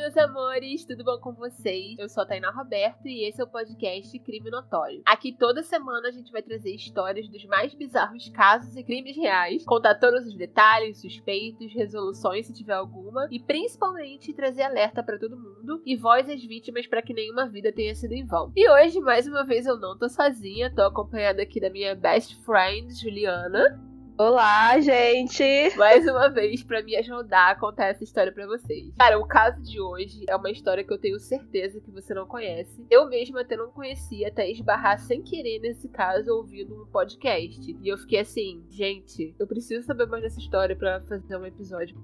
[0.00, 1.98] Meus amores, tudo bom com vocês?
[1.98, 5.02] Eu sou a Tainá Roberto e esse é o podcast Crime Notório.
[5.04, 9.62] Aqui toda semana a gente vai trazer histórias dos mais bizarros casos e crimes reais,
[9.62, 15.36] contar todos os detalhes, suspeitos, resoluções se tiver alguma e principalmente trazer alerta para todo
[15.36, 18.50] mundo e voz às vítimas para que nenhuma vida tenha sido em vão.
[18.56, 22.42] E hoje, mais uma vez, eu não tô sozinha, tô acompanhada aqui da minha best
[22.42, 23.89] friend, Juliana.
[24.22, 25.74] Olá, gente!
[25.78, 28.92] mais uma vez para me ajudar a contar essa história para vocês.
[28.98, 32.26] Cara, o caso de hoje é uma história que eu tenho certeza que você não
[32.26, 32.84] conhece.
[32.90, 37.74] Eu mesma até não conhecia, até esbarrar sem querer nesse caso ouvindo um podcast.
[37.80, 41.96] E eu fiquei assim, gente, eu preciso saber mais dessa história para fazer um episódio.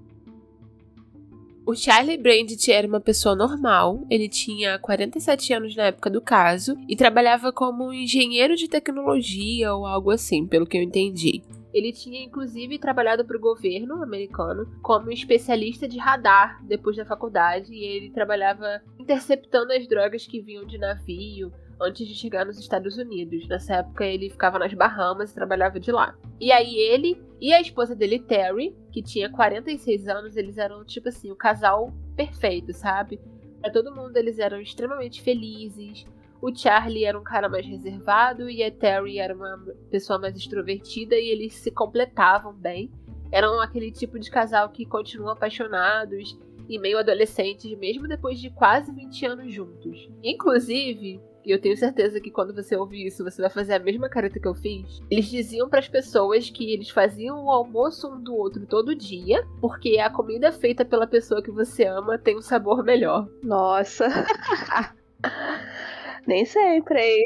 [1.67, 6.75] O Charlie Brandt era uma pessoa normal, ele tinha 47 anos na época do caso
[6.89, 11.43] e trabalhava como engenheiro de tecnologia ou algo assim, pelo que eu entendi.
[11.77, 17.71] Ele tinha inclusive trabalhado para o governo americano como especialista de radar depois da faculdade
[17.71, 22.97] e ele trabalhava interceptando as drogas que vinham de navio antes de chegar nos Estados
[22.97, 23.47] Unidos.
[23.47, 26.17] Nessa época ele ficava nas Bahamas e trabalhava de lá.
[26.41, 31.09] E aí ele e a esposa dele, Terry, que tinha 46 anos, eles eram tipo
[31.09, 33.19] assim, o casal perfeito, sabe?
[33.61, 36.07] Para todo mundo eles eram extremamente felizes.
[36.41, 39.57] O Charlie era um cara mais reservado e a Terry era uma
[39.89, 42.91] pessoa mais extrovertida e eles se completavam bem.
[43.31, 46.37] Eram aquele tipo de casal que continuam apaixonados
[46.69, 50.09] e meio adolescentes, mesmo depois de quase 20 anos juntos.
[50.23, 54.09] Inclusive, e eu tenho certeza que quando você ouvir isso, você vai fazer a mesma
[54.09, 55.01] careta que eu fiz.
[55.09, 59.47] Eles diziam para as pessoas que eles faziam o almoço um do outro todo dia,
[59.61, 63.29] porque a comida feita pela pessoa que você ama tem um sabor melhor.
[63.41, 64.07] Nossa!
[66.27, 67.25] Nem sempre.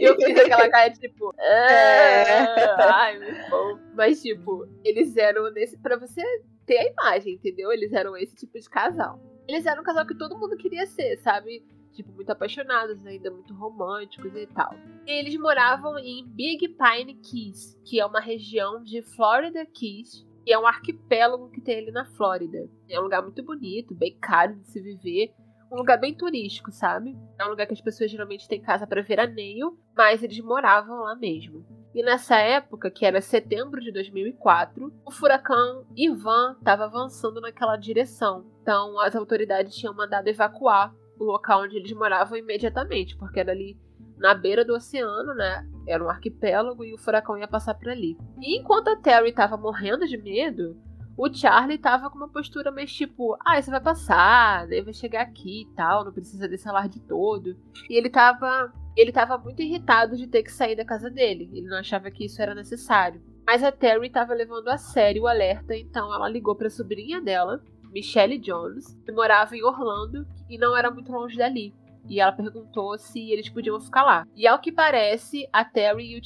[0.00, 2.32] eu fiz aquela cara, tipo, é.
[2.80, 3.78] ai, meu bom.
[3.94, 5.76] Mas, tipo, eles eram nesse.
[5.78, 6.22] pra você
[6.64, 7.70] ter a imagem, entendeu?
[7.70, 9.20] Eles eram esse tipo de casal.
[9.46, 11.62] Eles eram um casal que todo mundo queria ser, sabe?
[11.92, 14.72] Tipo, muito apaixonados, ainda muito românticos e tal.
[15.06, 20.52] E eles moravam em Big Pine Keys, que é uma região de Florida Keys, que
[20.52, 22.70] é um arquipélago que tem ali na Flórida.
[22.88, 25.34] É um lugar muito bonito, bem caro de se viver
[25.70, 27.16] um lugar bem turístico, sabe?
[27.38, 31.14] É um lugar que as pessoas geralmente têm casa para veraneio, mas eles moravam lá
[31.14, 31.64] mesmo.
[31.94, 38.46] E nessa época, que era setembro de 2004, o furacão Ivan estava avançando naquela direção.
[38.62, 43.76] Então, as autoridades tinham mandado evacuar o local onde eles moravam imediatamente, porque era ali
[44.16, 45.66] na beira do oceano, né?
[45.86, 48.16] Era um arquipélago e o furacão ia passar por ali.
[48.38, 50.76] E enquanto a Terry estava morrendo de medo,
[51.20, 55.20] o Charlie tava com uma postura mais tipo, ah, isso vai passar, daí vai chegar
[55.20, 57.58] aqui e tal, não precisa desse alarde todo.
[57.90, 58.72] E ele tava.
[58.96, 61.50] Ele tava muito irritado de ter que sair da casa dele.
[61.52, 63.22] Ele não achava que isso era necessário.
[63.46, 67.20] Mas a Terry tava levando a sério o alerta, então ela ligou para a sobrinha
[67.20, 71.74] dela, Michelle Jones, que morava em Orlando e não era muito longe dali.
[72.08, 74.26] E ela perguntou se eles podiam ficar lá.
[74.34, 76.22] E ao que parece, a Terry e o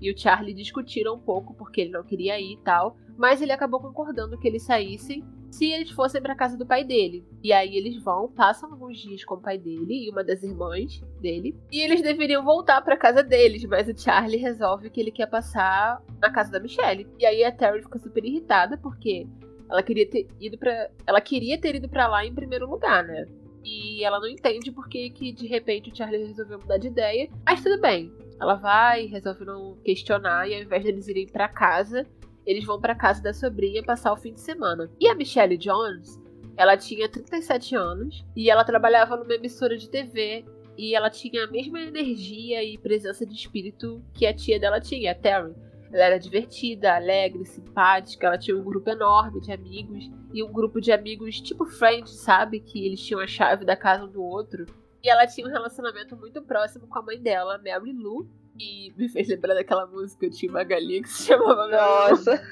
[0.00, 3.52] e o Charlie discutiram um pouco porque ele não queria ir e tal mas ele
[3.52, 7.26] acabou concordando que eles saíssem se eles fossem para casa do pai dele.
[7.42, 11.02] E aí eles vão, passam alguns dias com o pai dele e uma das irmãs
[11.20, 15.26] dele, e eles deveriam voltar para casa deles, mas o Charlie resolve que ele quer
[15.26, 17.08] passar na casa da Michelle.
[17.18, 19.26] E aí a Terry fica super irritada porque
[19.68, 23.26] ela queria ter ido para, ela queria ter ido para lá em primeiro lugar, né?
[23.64, 27.28] E ela não entende porque que de repente o Charlie resolveu mudar de ideia.
[27.44, 28.12] Mas tudo bem.
[28.40, 32.06] Ela vai, resolve não questionar e ao invés deles irem para casa,
[32.48, 34.90] eles vão para casa da sobrinha passar o fim de semana.
[34.98, 36.18] E a Michelle Jones,
[36.56, 41.50] ela tinha 37 anos e ela trabalhava numa emissora de TV e ela tinha a
[41.50, 45.54] mesma energia e presença de espírito que a tia dela tinha, a Terry.
[45.92, 50.80] Ela era divertida, alegre, simpática, ela tinha um grupo enorme de amigos e um grupo
[50.80, 52.60] de amigos tipo Friends, sabe?
[52.60, 54.64] Que eles tinham a chave da casa um do outro.
[55.02, 58.26] E ela tinha um relacionamento muito próximo com a mãe dela, Mary Lou,
[58.58, 62.42] e me fez lembrar daquela música de uma galinha que se chamava Nossa!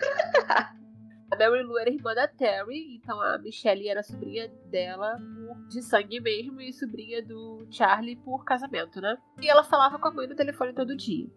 [1.29, 5.19] A Mary Lou era irmã da Terry, então a Michelle era sobrinha dela
[5.69, 9.19] de sangue mesmo e sobrinha do Charlie por casamento, né?
[9.43, 11.29] E ela falava com a mãe no telefone todo dia.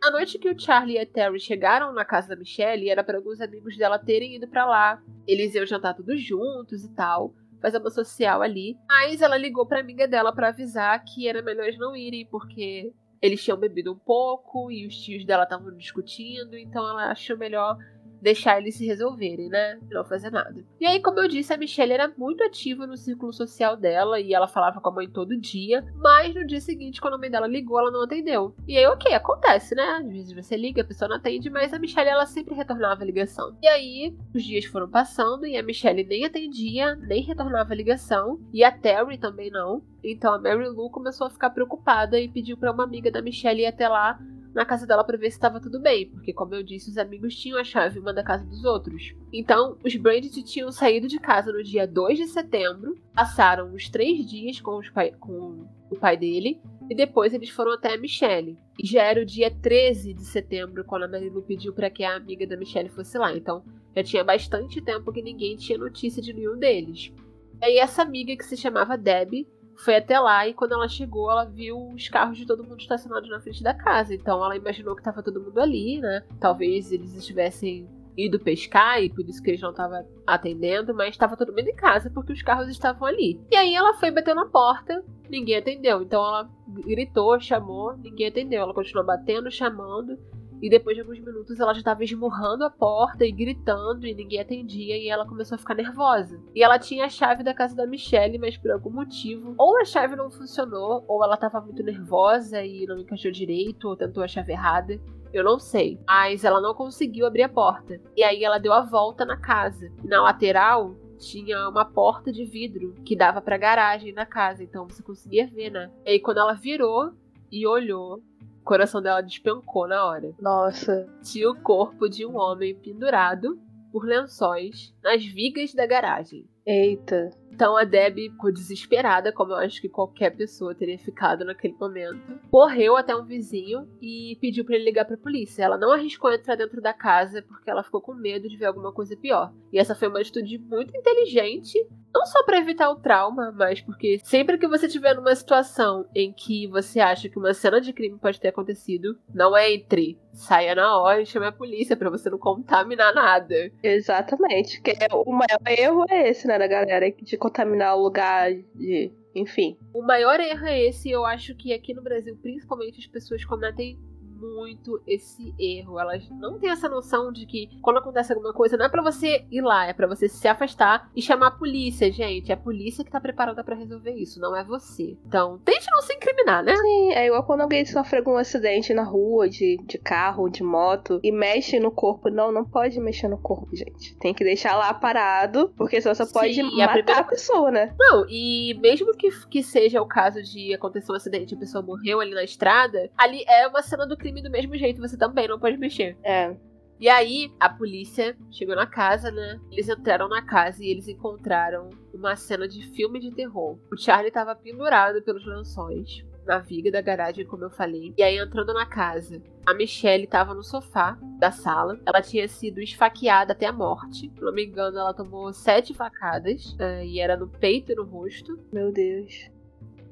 [0.00, 3.18] Na noite que o Charlie e a Terry chegaram na casa da Michelle, era para
[3.18, 5.02] alguns amigos dela terem ido para lá.
[5.26, 8.76] Eles iam jantar todos juntos e tal, fazer uma social ali.
[8.86, 12.92] Mas ela ligou pra amiga dela para avisar que era melhor eles não irem, porque
[13.20, 17.76] eles tinham bebido um pouco e os tios dela estavam discutindo, então ela achou melhor
[18.20, 19.78] deixar eles se resolverem, né?
[19.90, 20.64] Não fazer nada.
[20.80, 24.34] E aí, como eu disse, a Michelle era muito ativa no círculo social dela e
[24.34, 27.46] ela falava com a mãe todo dia, mas no dia seguinte, quando a mãe dela
[27.46, 28.54] ligou, ela não atendeu.
[28.66, 30.00] E aí, ok, acontece, né?
[30.00, 33.06] Às vezes você liga, a pessoa não atende, mas a Michelle ela sempre retornava a
[33.06, 33.56] ligação.
[33.62, 38.40] E aí, os dias foram passando e a Michelle nem atendia, nem retornava a ligação,
[38.52, 39.82] e a Terry também não.
[40.02, 43.62] Então a Mary Lou começou a ficar preocupada e pediu para uma amiga da Michelle
[43.62, 44.18] ir até lá
[44.56, 47.36] na casa dela para ver se estava tudo bem, porque como eu disse, os amigos
[47.36, 49.14] tinham a chave uma da casa dos outros.
[49.30, 54.26] Então, os Brandt tinham saído de casa no dia 2 de setembro, passaram uns três
[54.26, 56.58] dias com, pai, com o pai dele,
[56.88, 58.58] e depois eles foram até a Michelle.
[58.82, 62.16] E já era o dia 13 de setembro quando a Marilu pediu para que a
[62.16, 63.36] amiga da Michelle fosse lá.
[63.36, 63.62] Então,
[63.94, 67.12] já tinha bastante tempo que ninguém tinha notícia de nenhum deles.
[67.60, 71.30] E aí essa amiga que se chamava Debbie foi até lá e quando ela chegou,
[71.30, 74.14] ela viu os carros de todo mundo estacionados na frente da casa.
[74.14, 76.22] Então ela imaginou que estava todo mundo ali, né?
[76.40, 81.36] Talvez eles estivessem ido pescar e por isso que eles não estavam atendendo, mas estava
[81.36, 83.38] todo mundo em casa porque os carros estavam ali.
[83.50, 86.02] E aí ela foi bater na porta, ninguém atendeu.
[86.02, 88.62] Então ela gritou, chamou, ninguém atendeu.
[88.62, 90.18] Ela continuou batendo, chamando.
[90.62, 94.40] E depois de alguns minutos ela já estava esmurrando a porta e gritando e ninguém
[94.40, 96.40] atendia e ela começou a ficar nervosa.
[96.54, 99.84] E ela tinha a chave da casa da Michelle, mas por algum motivo, ou a
[99.84, 104.28] chave não funcionou, ou ela estava muito nervosa e não encaixou direito, ou tentou a
[104.28, 105.00] chave errada.
[105.32, 106.00] Eu não sei.
[106.06, 108.00] Mas ela não conseguiu abrir a porta.
[108.16, 109.92] E aí ela deu a volta na casa.
[110.02, 115.02] Na lateral tinha uma porta de vidro que dava para garagem da casa, então você
[115.02, 115.90] conseguia ver, né?
[116.04, 117.12] E aí quando ela virou
[117.50, 118.22] e olhou,
[118.66, 120.34] coração dela despencou na hora.
[120.40, 121.08] Nossa.
[121.22, 123.58] Tinha o corpo de um homem pendurado
[123.92, 126.44] por lençóis nas vigas da garagem.
[126.66, 127.30] Eita.
[127.52, 132.38] Então a Debbie ficou desesperada, como eu acho que qualquer pessoa teria ficado naquele momento.
[132.50, 135.62] Correu até um vizinho e pediu para ele ligar para a polícia.
[135.62, 138.92] Ela não arriscou entrar dentro da casa porque ela ficou com medo de ver alguma
[138.92, 139.54] coisa pior.
[139.72, 141.78] E essa foi uma atitude muito inteligente,
[142.16, 146.32] não só para evitar o trauma, mas porque sempre que você estiver numa situação em
[146.32, 150.98] que você acha que uma cena de crime pode ter acontecido, não entre, saia na
[150.98, 153.70] hora e chame a polícia para você não contaminar nada.
[153.82, 159.12] Exatamente, porque o maior erro é esse, né, da galera de contaminar o lugar de.
[159.34, 159.76] Enfim.
[159.92, 163.98] O maior erro é esse, eu acho que aqui no Brasil, principalmente, as pessoas cometem
[164.36, 165.98] muito esse erro.
[165.98, 169.44] Elas não têm essa noção de que quando acontece alguma coisa, não é para você
[169.50, 172.50] ir lá, é para você se afastar e chamar a polícia, gente.
[172.50, 175.16] É a polícia que tá preparada para resolver isso, não é você.
[175.26, 176.76] Então, tente não se incriminar, né?
[176.76, 181.20] Sim, é igual quando alguém sofre algum acidente na rua, de, de carro, de moto,
[181.22, 182.28] e mexe no corpo.
[182.28, 184.16] Não, não pode mexer no corpo, gente.
[184.16, 187.20] Tem que deixar lá parado, porque senão você pode Sim, matar a, primeira...
[187.20, 187.94] a, pessoa, né?
[187.98, 191.82] Não, e mesmo que, que seja o caso de acontecer um acidente e a pessoa
[191.82, 195.48] morreu ali na estrada, ali é uma cena do crime do mesmo jeito, você também
[195.48, 196.16] não pode mexer.
[196.22, 196.54] É.
[196.98, 199.60] E aí, a polícia chegou na casa, né?
[199.70, 203.78] Eles entraram na casa e eles encontraram uma cena de filme de terror.
[203.92, 208.14] O Charlie estava pendurado pelos lençóis na viga da garagem, como eu falei.
[208.16, 212.00] E aí, entrando na casa, a Michelle estava no sofá da sala.
[212.06, 214.32] Ela tinha sido esfaqueada até a morte.
[214.34, 216.72] Se não me engano, ela tomou sete facadas.
[216.74, 218.58] Uh, e era no peito e no rosto.
[218.72, 219.50] Meu Deus.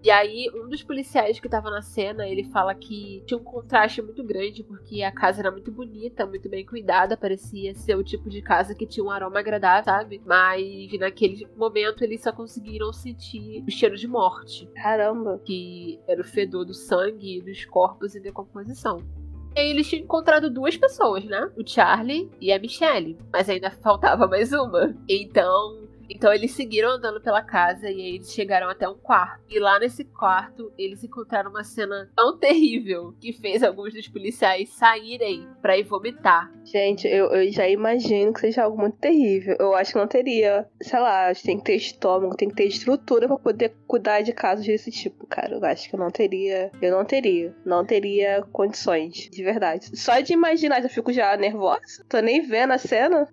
[0.05, 4.03] E aí, um dos policiais que tava na cena, ele fala que tinha um contraste
[4.03, 8.29] muito grande, porque a casa era muito bonita, muito bem cuidada, parecia ser o tipo
[8.29, 10.21] de casa que tinha um aroma agradável, sabe?
[10.27, 14.69] Mas naquele momento eles só conseguiram sentir o cheiro de morte.
[14.75, 15.41] Caramba!
[15.43, 18.99] Que era o fedor do sangue e dos corpos em decomposição.
[19.57, 21.51] E aí eles tinham encontrado duas pessoas, né?
[21.57, 23.17] O Charlie e a Michelle.
[23.33, 24.95] Mas ainda faltava mais uma.
[25.09, 25.84] Então,
[26.15, 29.43] então eles seguiram andando pela casa e aí eles chegaram até um quarto.
[29.51, 34.71] E lá nesse quarto eles encontraram uma cena tão terrível que fez alguns dos policiais
[34.71, 36.53] saírem para ir vomitar.
[36.65, 39.57] Gente, eu, eu, já imagino que seja algo muito terrível.
[39.59, 43.27] Eu acho que não teria, sei lá, tem que ter estômago, tem que ter estrutura
[43.27, 45.57] para poder cuidar de casos desse tipo, cara.
[45.57, 46.71] Eu acho que eu não teria.
[46.81, 47.55] Eu não teria.
[47.65, 49.91] Não teria condições, de verdade.
[49.99, 52.05] Só de imaginar, eu fico já nervosa.
[52.09, 53.29] Tô nem vendo a cena.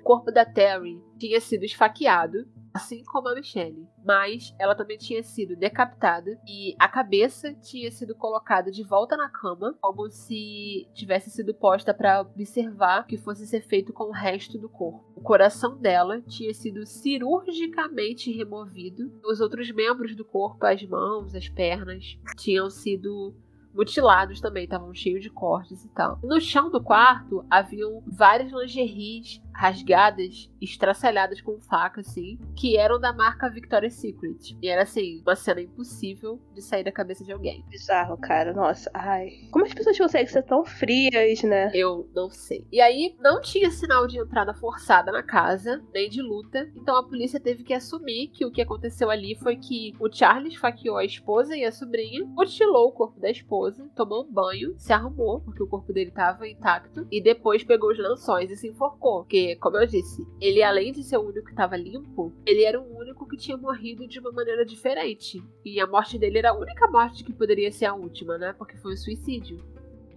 [0.00, 5.22] O corpo da Terry tinha sido esfaqueado, assim como a Michelle, mas ela também tinha
[5.22, 11.30] sido decapitada e a cabeça tinha sido colocada de volta na cama, como se tivesse
[11.30, 15.04] sido posta para observar o que fosse ser feito com o resto do corpo.
[15.16, 21.48] O coração dela tinha sido cirurgicamente removido, os outros membros do corpo, as mãos, as
[21.48, 23.34] pernas, tinham sido
[23.74, 26.18] mutilados também, estavam cheios de cortes e tal.
[26.22, 33.12] No chão do quarto haviam várias lingeries rasgadas, estraçalhadas com faca, assim, que eram da
[33.12, 34.56] marca Victoria's Secret.
[34.62, 37.64] E era, assim, uma cena impossível de sair da cabeça de alguém.
[37.68, 38.52] Bizarro, cara.
[38.52, 39.48] Nossa, ai.
[39.50, 41.72] Como as pessoas conseguem ser tão frias, né?
[41.74, 42.64] Eu não sei.
[42.70, 46.70] E aí, não tinha sinal de entrada forçada na casa, nem de luta.
[46.76, 50.52] Então a polícia teve que assumir que o que aconteceu ali foi que o Charles
[50.52, 54.92] esfaqueou a esposa e a sobrinha, mutilou o corpo da esposa, tomou um banho, se
[54.92, 59.24] arrumou, porque o corpo dele estava intacto, e depois pegou os lençóis e se enforcou.
[59.24, 62.80] Porque como eu disse, ele além de ser o único que estava limpo, ele era
[62.80, 65.42] o único que tinha morrido de uma maneira diferente.
[65.64, 68.52] E a morte dele era a única morte que poderia ser a última, né?
[68.52, 69.58] Porque foi um suicídio.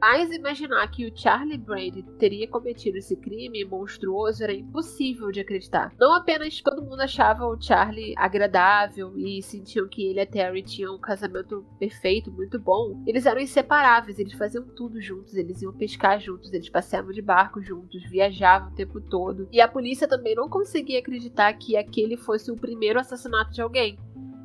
[0.01, 5.93] Mas imaginar que o Charlie Brady teria cometido esse crime monstruoso era impossível de acreditar.
[5.99, 10.63] Não apenas todo mundo achava o Charlie agradável e sentiam que ele e a Terry
[10.63, 15.71] tinham um casamento perfeito, muito bom, eles eram inseparáveis, eles faziam tudo juntos, eles iam
[15.71, 19.47] pescar juntos, eles passeavam de barco juntos, viajavam o tempo todo.
[19.51, 23.99] E a polícia também não conseguia acreditar que aquele fosse o primeiro assassinato de alguém.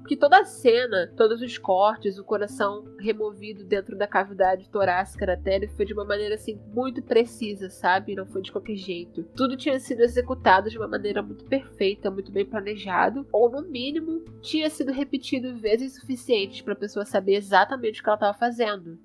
[0.06, 5.36] Porque toda a cena, todos os cortes, o coração removido dentro da cavidade torácica da
[5.36, 8.14] Terry foi de uma maneira assim muito precisa, sabe?
[8.14, 9.24] Não foi de qualquer jeito.
[9.34, 14.24] Tudo tinha sido executado de uma maneira muito perfeita, muito bem planejado, ou no mínimo
[14.40, 19.00] tinha sido repetido vezes suficientes para a pessoa saber exatamente o que ela estava fazendo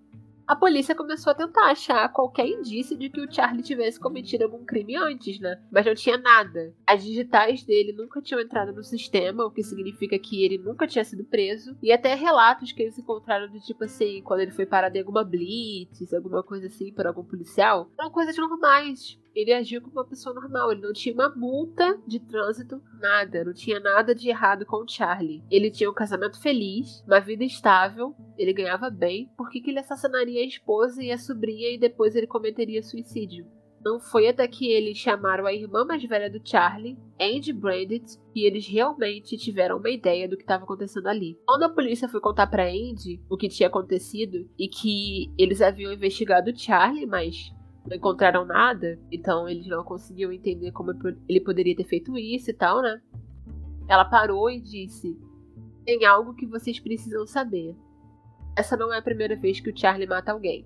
[0.52, 4.66] a polícia começou a tentar achar qualquer indício de que o Charlie tivesse cometido algum
[4.66, 5.58] crime antes, né?
[5.72, 6.76] Mas não tinha nada.
[6.86, 11.06] As digitais dele nunca tinham entrado no sistema, o que significa que ele nunca tinha
[11.06, 11.78] sido preso.
[11.82, 15.24] E até relatos que eles encontraram do tipo assim, quando ele foi parado em alguma
[15.24, 20.36] blitz, alguma coisa assim, por algum policial, eram coisas normais ele agiu como uma pessoa
[20.36, 20.72] normal.
[20.72, 23.44] Ele não tinha uma multa de trânsito, nada.
[23.44, 25.44] Não tinha nada de errado com o Charlie.
[25.50, 29.30] Ele tinha um casamento feliz, uma vida estável, ele ganhava bem.
[29.38, 33.46] Por que, que ele assassinaria a esposa e a sobrinha e depois ele cometeria suicídio?
[33.84, 38.46] Não foi até que eles chamaram a irmã mais velha do Charlie, Andy Brandit, que
[38.46, 41.40] eles realmente tiveram uma ideia do que estava acontecendo ali.
[41.48, 45.92] Quando a polícia foi contar para Andy o que tinha acontecido e que eles haviam
[45.92, 47.52] investigado o Charlie, mas
[47.86, 50.92] não encontraram nada, então eles não conseguiam entender como
[51.28, 53.02] ele poderia ter feito isso e tal, né?
[53.88, 55.18] Ela parou e disse:
[55.86, 57.76] Tem algo que vocês precisam saber.
[58.56, 60.66] Essa não é a primeira vez que o Charlie mata alguém.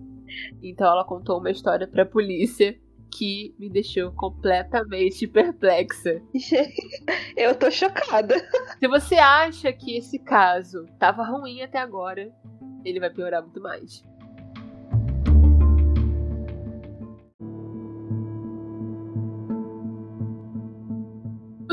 [0.62, 2.78] Então ela contou uma história pra polícia
[3.18, 6.22] que me deixou completamente perplexa.
[7.38, 8.36] Eu tô chocada.
[8.80, 12.32] Se você acha que esse caso tava ruim até agora,
[12.84, 14.04] ele vai piorar muito mais.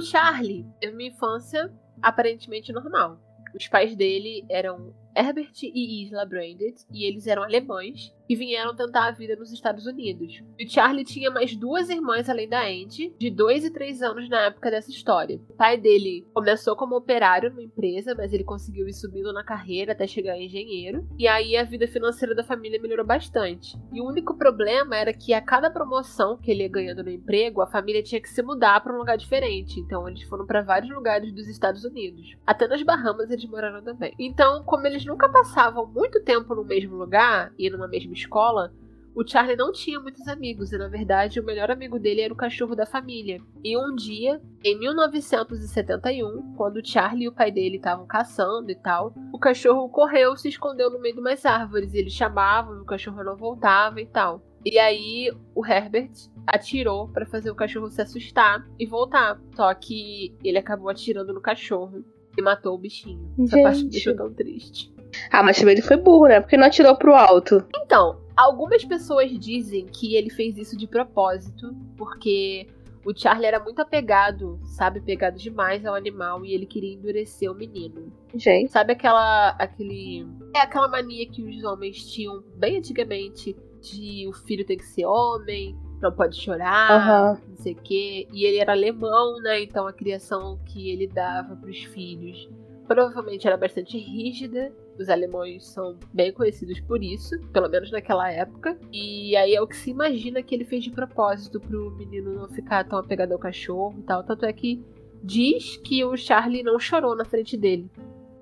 [0.03, 3.21] Charlie teve uma infância aparentemente normal.
[3.55, 9.09] Os pais dele eram Herbert e Isla Branded, e eles eram alemães que vieram tentar
[9.09, 10.43] a vida nos Estados Unidos.
[10.59, 14.47] E Charlie tinha mais duas irmãs além da Andy, de 2 e 3 anos na
[14.47, 15.41] época dessa história.
[15.51, 19.93] O pai dele começou como operário numa empresa, mas ele conseguiu ir subindo na carreira
[19.93, 21.07] até chegar a engenheiro.
[21.19, 23.77] E aí a vida financeira da família melhorou bastante.
[23.93, 27.61] E o único problema era que a cada promoção que ele ia ganhando no emprego,
[27.61, 29.79] a família tinha que se mudar para um lugar diferente.
[29.79, 32.35] Então eles foram para vários lugares dos Estados Unidos.
[32.47, 34.15] Até nas Bahamas eles moraram também.
[34.19, 38.73] Então, como eles nunca passavam muito tempo no mesmo lugar e numa mesma escola,
[39.15, 42.37] o Charlie não tinha muitos amigos e, na verdade, o melhor amigo dele era o
[42.37, 43.41] cachorro da família.
[43.63, 48.75] E um dia, em 1971, quando o Charlie e o pai dele estavam caçando e
[48.75, 51.93] tal, o cachorro correu, se escondeu no meio de umas árvores.
[51.93, 54.43] Eles chamavam, o cachorro não voltava e tal.
[54.65, 56.13] E aí o Herbert
[56.47, 59.39] atirou para fazer o cachorro se assustar e voltar.
[59.55, 62.03] Só que ele acabou atirando no cachorro
[62.37, 63.31] e matou o bichinho.
[63.39, 63.63] Essa Gente.
[63.63, 64.92] parte me deixou tão triste.
[65.31, 66.41] Ah, mas também ele foi burro, né?
[66.41, 67.65] Porque não atirou pro alto.
[67.75, 72.67] Então, algumas pessoas dizem que ele fez isso de propósito, porque
[73.05, 77.55] o Charlie era muito apegado, sabe, pegado demais ao animal e ele queria endurecer o
[77.55, 78.13] menino.
[78.35, 78.71] Gente.
[78.71, 84.65] Sabe aquela aquele é aquela mania que os homens tinham bem antigamente de o filho
[84.65, 87.41] tem que ser homem, não pode chorar, Aham.
[87.49, 88.29] não sei o quê.
[88.33, 89.61] E ele era alemão, né?
[89.63, 92.49] Então a criação que ele dava para os filhos
[92.87, 94.73] provavelmente era bastante rígida.
[94.99, 98.79] Os alemães são bem conhecidos por isso, pelo menos naquela época.
[98.93, 102.49] E aí é o que se imagina que ele fez de propósito pro menino não
[102.49, 104.23] ficar tão apegado ao cachorro e tal.
[104.25, 104.83] Tanto é que
[105.23, 107.91] diz que o Charlie não chorou na frente dele.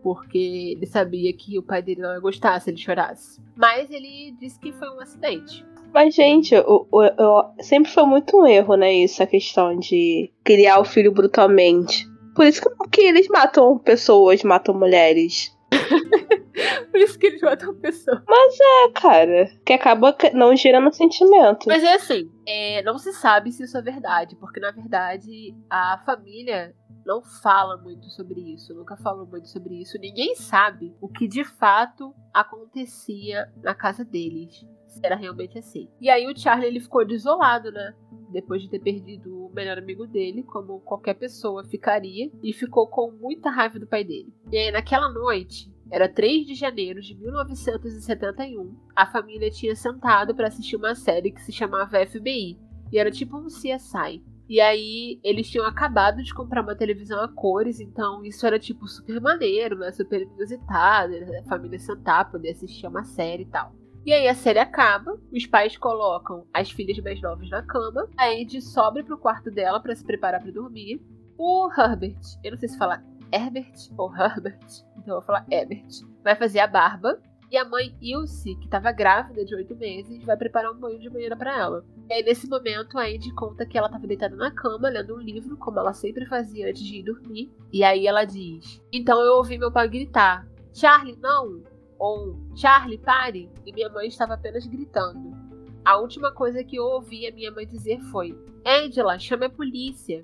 [0.02, 3.38] Porque ele sabia que o pai dele não ia gostar se ele chorasse.
[3.54, 5.64] Mas ele disse que foi um acidente.
[5.92, 8.92] Mas, gente, o, o- o- sempre foi muito um erro, né?
[8.94, 12.08] Isso, a questão de criar o filho brutalmente.
[12.40, 15.54] Por isso que, eles matam pessoas, matam mulheres.
[16.90, 18.24] Por isso que eles matam pessoa.
[18.26, 19.50] Mas é, cara.
[19.62, 21.66] Que acaba não gerando sentimento.
[21.66, 26.02] Mas é assim, é, não se sabe se isso é verdade, porque na verdade a
[26.06, 29.98] família não fala muito sobre isso, nunca falou muito sobre isso.
[29.98, 34.64] Ninguém sabe o que de fato acontecia na casa deles.
[34.90, 35.88] Se era realmente assim.
[36.00, 37.94] E aí o Charlie ele ficou desolado, né?
[38.30, 43.10] Depois de ter perdido o melhor amigo dele, como qualquer pessoa ficaria, e ficou com
[43.12, 44.32] muita raiva do pai dele.
[44.50, 48.76] E aí naquela noite, era 3 de janeiro de 1971.
[48.94, 52.58] A família tinha sentado para assistir uma série que se chamava FBI.
[52.92, 54.22] E era tipo um CSI.
[54.48, 58.88] E aí eles tinham acabado de comprar uma televisão a cores, então isso era tipo
[58.88, 59.92] super maneiro, né?
[59.92, 63.72] Super inusitado, a família sentar, poder assistir uma série e tal.
[64.04, 68.28] E aí a série acaba, os pais colocam as filhas mais novas na cama, a
[68.28, 71.02] Andy sobe pro quarto dela para se preparar para dormir.
[71.36, 73.02] O Herbert, eu não sei se fala
[73.32, 74.58] Herbert ou Herbert,
[74.92, 75.86] então eu vou falar Herbert,
[76.24, 80.36] vai fazer a barba e a mãe Ilse, que estava grávida de oito meses, vai
[80.36, 81.84] preparar um banho de banheira para ela.
[82.08, 85.18] E aí, nesse momento, a Andy conta que ela estava deitada na cama, lendo um
[85.18, 87.50] livro, como ela sempre fazia antes de ir dormir.
[87.72, 91.60] E aí ela diz: Então eu ouvi meu pai gritar: Charlie, não!
[92.00, 93.50] Ou Charlie, pare!
[93.66, 95.36] E minha mãe estava apenas gritando.
[95.84, 98.34] A última coisa que eu ouvi a minha mãe dizer foi:
[98.66, 100.22] Angela, chame a polícia.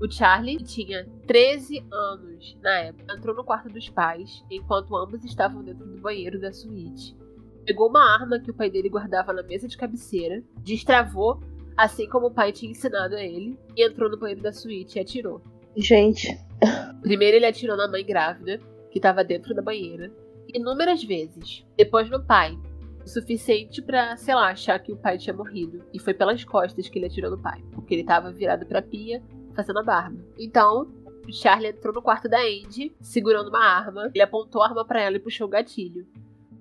[0.00, 3.14] O Charlie tinha 13 anos na época.
[3.14, 7.16] Entrou no quarto dos pais, enquanto ambos estavam dentro do banheiro da suíte.
[7.64, 11.42] Pegou uma arma que o pai dele guardava na mesa de cabeceira, destravou,
[11.76, 15.00] assim como o pai tinha ensinado a ele, e entrou no banheiro da suíte e
[15.00, 15.42] atirou.
[15.74, 16.38] Gente.
[17.02, 18.60] Primeiro ele atirou na mãe grávida,
[18.90, 20.12] que estava dentro da banheira,
[20.54, 21.64] inúmeras vezes.
[21.76, 22.58] Depois no pai,
[23.04, 25.84] o suficiente para, sei lá, achar que o pai tinha morrido.
[25.92, 28.82] E foi pelas costas que ele atirou no pai, porque ele estava virado para a
[28.82, 29.22] pia,
[29.54, 30.18] fazendo a barba.
[30.38, 30.90] Então,
[31.32, 34.10] Charlie entrou no quarto da Andy, segurando uma arma.
[34.14, 36.06] Ele apontou a arma para ela e puxou o gatilho.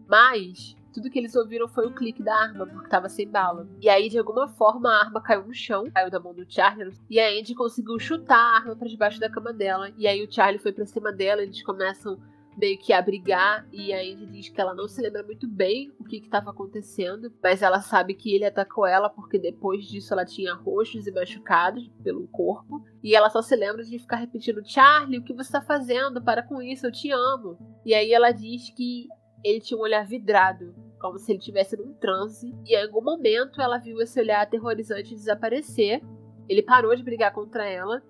[0.08, 3.68] Mas tudo que eles ouviram foi o clique da arma, porque tava sem bala.
[3.80, 6.92] E aí, de alguma forma, a arma caiu no chão, caiu da mão do Charlie,
[7.10, 9.92] e a Andy conseguiu chutar a arma para debaixo da cama dela.
[9.98, 12.18] E aí o Charlie foi para cima dela, eles começam
[12.58, 15.94] meio que a brigar e a Andy diz que ela não se lembra muito bem
[16.00, 20.26] o que estava acontecendo, mas ela sabe que ele atacou ela porque depois disso ela
[20.26, 25.20] tinha roxos e machucados pelo corpo e ela só se lembra de ficar repetindo Charlie,
[25.20, 26.22] o que você está fazendo?
[26.22, 27.58] Para com isso, eu te amo.
[27.86, 29.08] E aí ela diz que
[29.44, 33.62] ele tinha um olhar vidrado, como se ele estivesse num transe, e em algum momento
[33.62, 36.02] ela viu esse olhar aterrorizante desaparecer.
[36.50, 38.02] Ele parou de brigar contra ela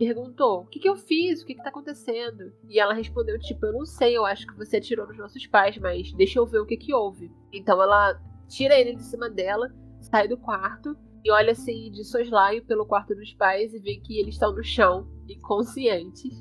[0.00, 1.42] perguntou: O que, que eu fiz?
[1.42, 2.50] O que, que tá acontecendo?
[2.66, 5.76] E ela respondeu: Tipo, eu não sei, eu acho que você atirou nos nossos pais,
[5.76, 7.30] mas deixa eu ver o que, que houve.
[7.52, 12.64] Então ela tira ele de cima dela, sai do quarto e olha assim de soslaio
[12.64, 16.32] pelo quarto dos pais e vê que eles estão no chão, inconscientes.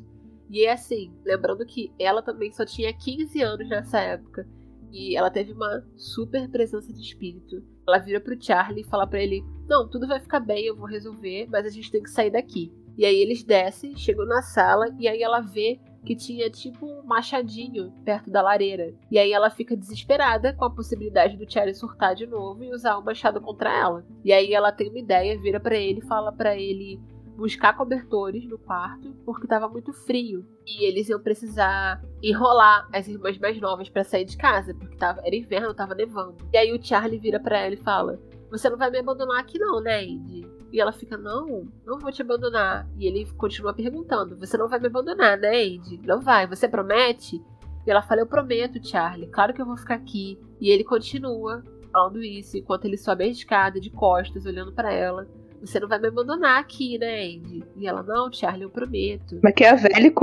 [0.50, 4.48] E é assim, lembrando que ela também só tinha 15 anos nessa época.
[4.92, 7.62] E ela teve uma super presença de espírito.
[7.88, 10.88] Ela vira pro Charlie e fala para ele: Não, tudo vai ficar bem, eu vou
[10.88, 12.74] resolver, mas a gente tem que sair daqui.
[13.00, 17.02] E aí eles descem, chegam na sala e aí ela vê que tinha tipo um
[17.02, 18.94] machadinho perto da lareira.
[19.10, 22.98] E aí ela fica desesperada com a possibilidade do Charlie surtar de novo e usar
[22.98, 24.06] o machado contra ela.
[24.22, 27.00] E aí ela tem uma ideia, vira para ele fala para ele
[27.38, 33.38] buscar cobertores no quarto porque estava muito frio e eles iam precisar enrolar as irmãs
[33.38, 36.36] mais novas para sair de casa porque tava, era inverno, tava nevando.
[36.52, 38.20] E aí o Charlie vira para ela e fala:
[38.52, 42.12] "Você não vai me abandonar aqui não, né, Indy?" E ela fica, não, não vou
[42.12, 42.88] te abandonar.
[42.98, 46.00] E ele continua perguntando, você não vai me abandonar, né, Andy?
[46.06, 47.42] Não vai, você promete?
[47.86, 50.40] E ela fala, eu prometo, Charlie, claro que eu vou ficar aqui.
[50.62, 55.28] E ele continua falando isso, enquanto ele sobe a escada de costas, olhando para ela.
[55.60, 57.64] Você não vai me abandonar aqui, né, Andy?
[57.76, 59.40] E ela, não, Charlie, eu prometo.
[59.44, 60.14] Mas que é velho,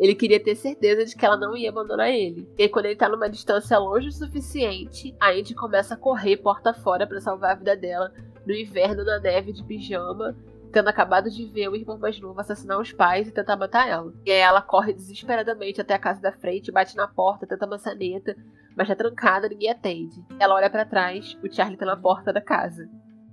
[0.00, 2.48] Ele queria ter certeza de que ela não ia abandonar ele.
[2.56, 6.38] E aí, quando ele tá numa distância longe o suficiente, a Andy começa a correr
[6.38, 8.10] porta fora para salvar a vida dela
[8.46, 10.36] no inverno na neve de pijama,
[10.70, 14.12] tendo acabado de ver o irmão mais novo assassinar os pais e tentar matar ela.
[14.24, 17.68] E aí ela corre desesperadamente até a casa da frente, bate na porta, tenta a
[17.68, 18.36] maçaneta,
[18.76, 20.24] mas tá trancada, ninguém atende.
[20.38, 22.88] Ela olha para trás, o Charlie tá na porta da casa.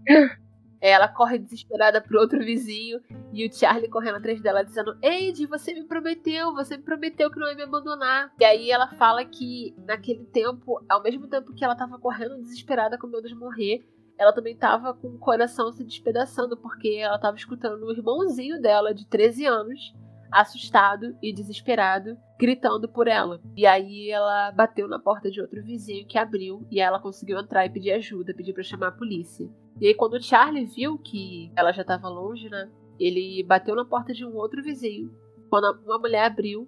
[0.80, 3.02] Ela corre desesperada pro outro vizinho
[3.34, 7.40] e o Charlie correndo atrás dela dizendo: Andy, você me prometeu, você me prometeu que
[7.40, 8.32] não ia me abandonar.
[8.40, 12.98] E aí ela fala que naquele tempo, ao mesmo tempo que ela tava correndo desesperada
[12.98, 13.84] com medo de morrer,
[14.18, 18.94] ela também tava com o coração se despedaçando, porque ela tava escutando o irmãozinho dela,
[18.94, 19.94] de 13 anos,
[20.32, 23.40] assustado e desesperado, gritando por ela.
[23.56, 27.66] E aí ela bateu na porta de outro vizinho que abriu e ela conseguiu entrar
[27.66, 29.48] e pedir ajuda, pedir para chamar a polícia.
[29.80, 32.70] E aí quando o Charlie viu que ela já estava longe, né?
[33.00, 35.12] Ele bateu na porta de um outro vizinho.
[35.50, 36.68] Quando uma mulher abriu,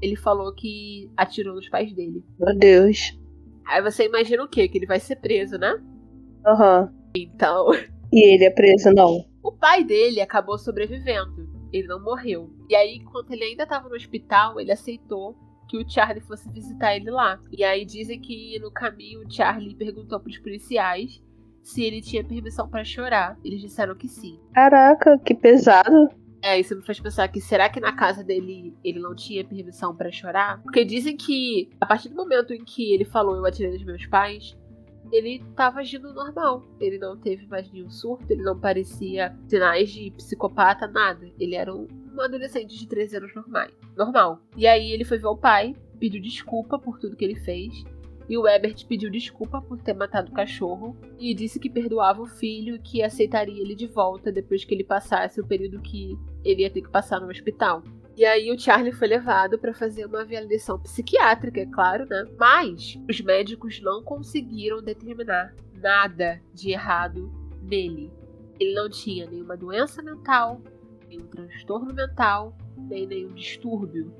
[0.00, 2.22] ele falou que atirou nos pais dele.
[2.38, 3.18] Meu Deus.
[3.66, 4.68] Aí você imagina o quê?
[4.68, 5.74] Que ele vai ser preso, né?
[6.46, 6.82] Aham.
[6.82, 7.00] Uhum.
[7.14, 7.66] Então.
[8.12, 9.24] E ele é preso, não?
[9.42, 11.48] O pai dele acabou sobrevivendo.
[11.72, 12.50] Ele não morreu.
[12.68, 15.36] E aí, enquanto ele ainda estava no hospital, ele aceitou
[15.68, 17.38] que o Charlie fosse visitar ele lá.
[17.56, 21.22] E aí dizem que no caminho o Charlie perguntou para os policiais
[21.62, 23.38] se ele tinha permissão para chorar.
[23.44, 24.40] Eles disseram que sim.
[24.52, 26.10] Caraca, que pesado.
[26.42, 29.94] É, isso me faz pensar que será que na casa dele ele não tinha permissão
[29.94, 30.60] para chorar?
[30.62, 34.06] Porque dizem que a partir do momento em que ele falou eu atirei nos meus
[34.06, 34.56] pais,
[35.12, 36.62] ele tava agindo normal.
[36.80, 41.28] Ele não teve mais nenhum surto, ele não parecia sinais de psicopata, nada.
[41.38, 41.86] Ele era um,
[42.18, 44.40] adolescente de 13 anos normais, normal.
[44.56, 47.84] E aí ele foi ver o pai, pediu desculpa por tudo que ele fez.
[48.28, 52.26] E o Ebert pediu desculpa por ter matado o cachorro e disse que perdoava o
[52.26, 56.62] filho e que aceitaria ele de volta depois que ele passasse o período que ele
[56.62, 57.82] ia ter que passar no hospital.
[58.16, 62.26] E aí o Charlie foi levado para fazer uma avaliação psiquiátrica, é claro, né?
[62.38, 68.12] Mas os médicos não conseguiram determinar nada de errado nele.
[68.58, 70.60] Ele não tinha nenhuma doença mental,
[71.08, 74.12] nenhum transtorno mental, nem nenhum distúrbio.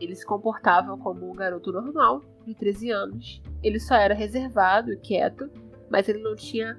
[0.00, 3.42] Ele se comportava como um garoto normal, de 13 anos.
[3.62, 5.50] Ele só era reservado e quieto,
[5.90, 6.76] mas ele não tinha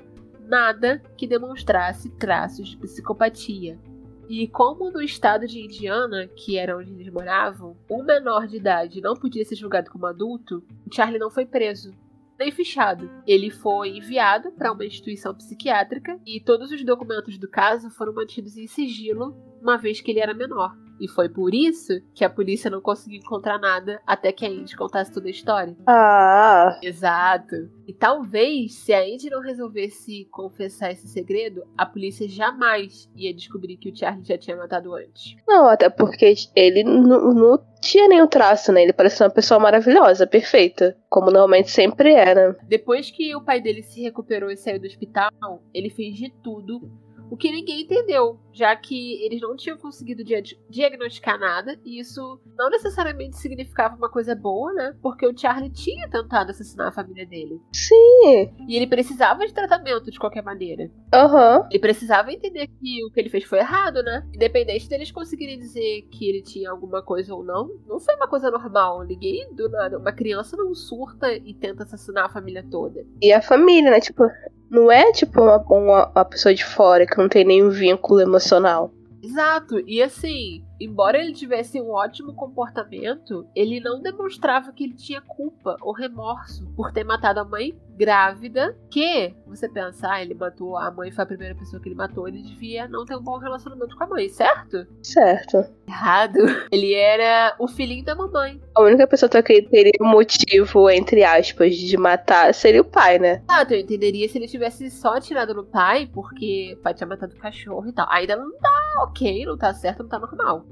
[0.48, 3.80] nada que demonstrasse traços de psicopatia.
[4.28, 9.02] E como no estado de Indiana, que era onde eles moravam, um menor de idade
[9.02, 11.94] não podia ser julgado como adulto, Charlie não foi preso,
[12.40, 13.10] nem fichado.
[13.28, 18.58] Ele foi enviado para uma instituição psiquiátrica e todos os documentos do caso foram mantidos
[18.58, 20.76] em sigilo, uma vez que ele era menor.
[21.00, 24.76] E foi por isso que a polícia não conseguiu encontrar nada até que a Indy
[24.76, 25.76] contasse toda a história.
[25.86, 26.80] Ah!
[26.82, 27.70] Exato.
[27.88, 33.78] E talvez, se a Indy não resolvesse confessar esse segredo, a polícia jamais ia descobrir
[33.78, 35.36] que o Charlie já tinha matado antes.
[35.48, 38.82] Não, até porque ele não tinha nenhum traço, né?
[38.82, 40.98] Ele parecia uma pessoa maravilhosa, perfeita.
[41.10, 42.58] Como normalmente sempre era.
[42.64, 45.32] Depois que o pai dele se recuperou e saiu do hospital,
[45.74, 46.90] ele fez de tudo
[47.30, 50.24] o que ninguém entendeu, já que eles não tinham conseguido
[50.70, 54.96] diagnosticar nada, e isso não necessariamente significava uma coisa boa, né?
[55.02, 57.60] Porque o Charlie tinha tentado assassinar a família dele.
[57.74, 58.54] Sim!
[58.68, 60.90] E ele precisava de tratamento de qualquer maneira.
[61.14, 61.60] Aham.
[61.60, 61.68] Uhum.
[61.70, 64.26] Ele precisava entender que o que ele fez foi errado, né?
[64.34, 68.50] Independente deles conseguirem dizer que ele tinha alguma coisa ou não, não foi uma coisa
[68.50, 69.04] normal.
[69.04, 69.98] Ninguém do nada.
[69.98, 73.06] Uma criança não surta e tenta assassinar a família toda.
[73.22, 74.00] E a família, né?
[74.00, 74.24] Tipo,
[74.70, 78.92] não é tipo uma, uma, uma pessoa de fora que não tem nenhum vínculo emocional.
[79.26, 79.80] Exato.
[79.88, 85.78] E assim, embora ele tivesse um ótimo comportamento, ele não demonstrava que ele tinha culpa
[85.82, 88.78] ou remorso por ter matado a mãe grávida.
[88.90, 92.28] Que você pensar, ah, ele matou a mãe, foi a primeira pessoa que ele matou,
[92.28, 94.86] ele devia não ter um bom relacionamento com a mãe, certo?
[95.02, 95.66] Certo.
[95.88, 96.40] Errado.
[96.72, 98.62] Ele era o filhinho da mamãe.
[98.76, 103.42] A única pessoa que teria um motivo, entre aspas, de matar seria o pai, né?
[103.48, 107.34] Ah, eu entenderia se ele tivesse só atirado no pai, porque o pai tinha matado
[107.34, 108.08] o cachorro e tal.
[108.10, 110.66] Ainda não tá ok, não tá certo, não tá normal.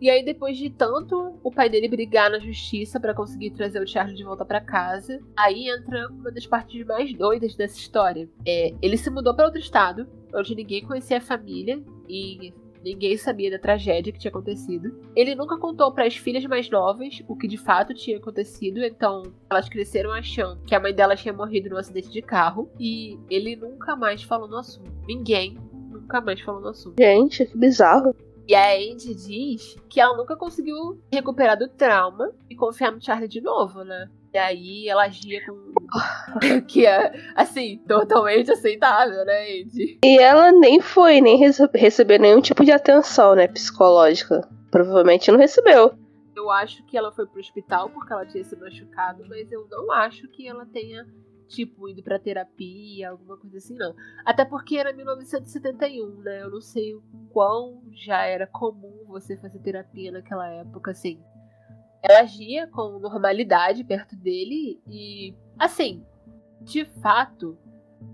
[0.00, 3.86] E aí, depois de tanto o pai dele brigar na justiça para conseguir trazer o
[3.86, 8.26] Charlie de volta para casa, aí entra uma das partes mais doidas dessa história.
[8.46, 13.50] É, ele se mudou para outro estado, onde ninguém conhecia a família e ninguém sabia
[13.50, 14.98] da tragédia que tinha acontecido.
[15.14, 19.22] Ele nunca contou para as filhas mais novas o que de fato tinha acontecido, então
[19.50, 23.54] elas cresceram achando que a mãe delas tinha morrido num acidente de carro e ele
[23.54, 24.90] nunca mais falou no assunto.
[25.06, 25.58] Ninguém
[26.10, 26.96] nunca mais falou no assunto.
[26.98, 28.14] Gente, que bizarro.
[28.48, 33.28] E a Andy diz que ela nunca conseguiu recuperar do trauma e confiar no Charlie
[33.28, 34.10] de novo, né?
[34.34, 35.72] E aí ela agia com.
[36.66, 39.98] que é, assim, totalmente aceitável, né, Andy?
[40.04, 41.38] E ela nem foi, nem
[41.74, 44.48] recebeu nenhum tipo de atenção, né, psicológica.
[44.70, 45.94] Provavelmente não recebeu.
[46.34, 49.92] Eu acho que ela foi pro hospital porque ela tinha se machucado, mas eu não
[49.92, 51.06] acho que ela tenha
[51.50, 53.94] tipo, indo pra terapia, alguma coisa assim, não.
[54.24, 56.42] Até porque era 1971, né?
[56.42, 61.20] Eu não sei o quão já era comum você fazer terapia naquela época, assim.
[62.02, 66.06] Ela agia com normalidade perto dele e, assim,
[66.62, 67.58] de fato,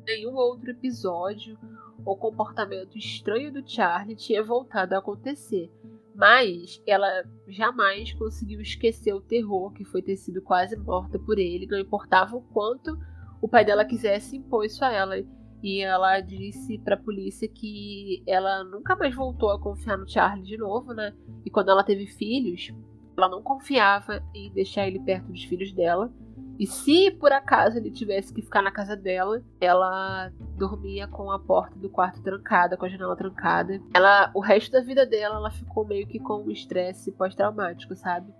[0.06, 1.58] nenhum outro episódio
[2.04, 5.70] ou comportamento estranho do Charlie tinha voltado a acontecer.
[6.14, 11.66] Mas ela jamais conseguiu esquecer o terror que foi ter sido quase morta por ele,
[11.66, 12.98] não importava o quanto
[13.40, 15.16] o pai dela quisesse impor isso a ela.
[15.62, 20.56] E ela disse pra polícia que ela nunca mais voltou a confiar no Charlie de
[20.56, 21.12] novo, né?
[21.44, 22.72] E quando ela teve filhos,
[23.16, 26.12] ela não confiava em deixar ele perto dos filhos dela.
[26.58, 31.38] E se por acaso ele tivesse que ficar na casa dela, ela dormia com a
[31.38, 33.80] porta do quarto trancada, com a janela trancada.
[33.94, 38.32] Ela, o resto da vida dela, ela ficou meio que com um estresse pós-traumático, sabe?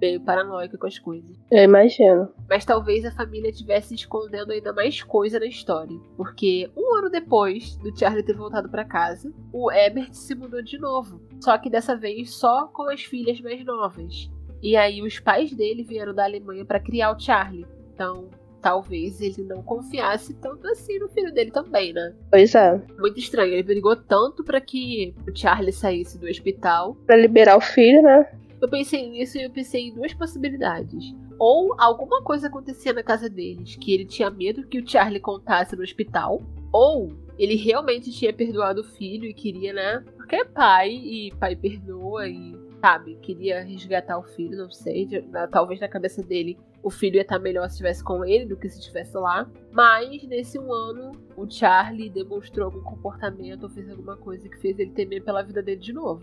[0.00, 1.36] Meio paranoica com as coisas.
[1.50, 2.28] Eu imagino.
[2.48, 5.98] Mas talvez a família estivesse escondendo ainda mais coisa na história.
[6.16, 10.78] Porque um ano depois do Charlie ter voltado para casa, o Ebert se mudou de
[10.78, 11.20] novo.
[11.40, 14.30] Só que dessa vez só com as filhas mais novas.
[14.62, 17.66] E aí os pais dele vieram da Alemanha para criar o Charlie.
[17.92, 18.28] Então,
[18.62, 22.14] talvez ele não confiasse tanto assim no filho dele também, né?
[22.30, 22.80] Pois é.
[22.98, 23.52] Muito estranho.
[23.52, 26.96] Ele brigou tanto para que o Charlie saísse do hospital.
[27.06, 28.26] Pra liberar o filho, né?
[28.60, 31.14] Eu pensei nisso e eu pensei em duas possibilidades.
[31.38, 35.76] Ou alguma coisa acontecia na casa deles, que ele tinha medo que o Charlie contasse
[35.76, 36.42] no hospital.
[36.72, 40.04] Ou ele realmente tinha perdoado o filho e queria, né?
[40.16, 45.08] Porque é pai e pai perdoa e, sabe, queria resgatar o filho, não sei.
[45.50, 48.68] Talvez na cabeça dele o filho ia estar melhor se estivesse com ele do que
[48.68, 49.50] se estivesse lá.
[49.72, 54.78] Mas nesse um ano, o Charlie demonstrou algum comportamento ou fez alguma coisa que fez
[54.78, 56.22] ele temer pela vida dele de novo.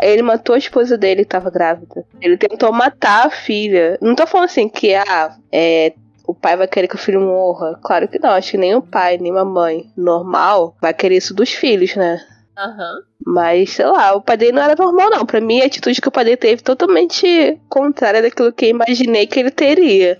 [0.00, 2.04] Ele matou a esposa dele que tava grávida.
[2.20, 3.98] Ele tentou matar a filha.
[4.00, 5.92] Não tô falando assim que ah, é,
[6.26, 7.78] o pai vai querer que o filho morra.
[7.82, 8.30] Claro que não.
[8.30, 12.20] Acho que nem o pai, nem a mãe normal vai querer isso dos filhos, né?
[12.56, 13.02] Aham.
[13.26, 15.26] Mas, sei lá, o pai dele não era normal, não.
[15.26, 19.26] Pra mim, a atitude que o pai dele teve totalmente contrária daquilo que eu imaginei
[19.26, 20.18] que ele teria.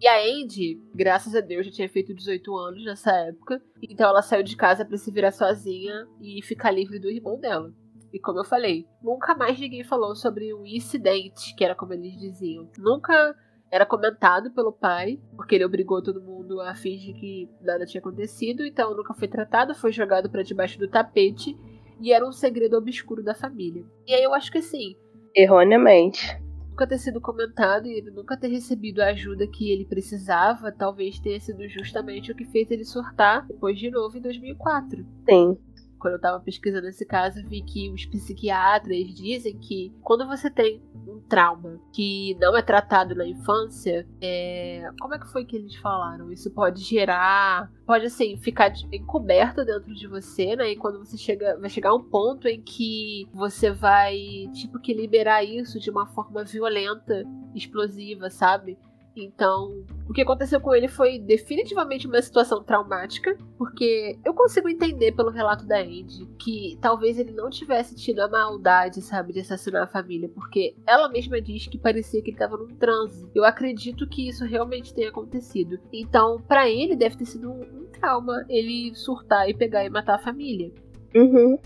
[0.00, 3.60] E a Andy, graças a Deus, já tinha feito 18 anos nessa época.
[3.82, 7.72] Então ela saiu de casa para se virar sozinha e ficar livre do irmão dela.
[8.12, 12.16] E como eu falei, nunca mais ninguém falou sobre o incidente, que era como eles
[12.18, 12.68] diziam.
[12.78, 13.34] Nunca
[13.70, 18.64] era comentado pelo pai, porque ele obrigou todo mundo a fingir que nada tinha acontecido,
[18.64, 21.56] então nunca foi tratado, foi jogado para debaixo do tapete
[22.00, 23.84] e era um segredo obscuro da família.
[24.06, 24.96] E aí eu acho que assim.
[25.34, 26.40] Erroneamente.
[26.70, 31.18] Nunca ter sido comentado e ele nunca ter recebido a ajuda que ele precisava, talvez
[31.18, 35.04] tenha sido justamente o que fez ele surtar depois de novo em 2004.
[35.28, 35.58] Sim
[35.98, 40.82] quando eu tava pesquisando esse caso, vi que os psiquiatras dizem que quando você tem
[41.06, 44.88] um trauma que não é tratado na infância, é...
[45.00, 46.32] como é que foi que eles falaram?
[46.32, 50.70] Isso pode gerar, pode assim, ficar encoberto dentro de você, né?
[50.72, 54.16] E quando você chega, vai chegar um ponto em que você vai,
[54.52, 58.78] tipo, que liberar isso de uma forma violenta, explosiva, sabe?
[59.24, 65.12] Então, o que aconteceu com ele foi definitivamente uma situação traumática, porque eu consigo entender
[65.12, 69.82] pelo relato da Andy que talvez ele não tivesse tido a maldade, sabe, de assassinar
[69.82, 73.28] a família, porque ela mesma diz que parecia que ele estava num transe.
[73.34, 75.78] Eu acredito que isso realmente tenha acontecido.
[75.92, 80.14] Então, para ele deve ter sido um, um trauma ele surtar e pegar e matar
[80.14, 80.72] a família.
[81.14, 81.58] Uhum.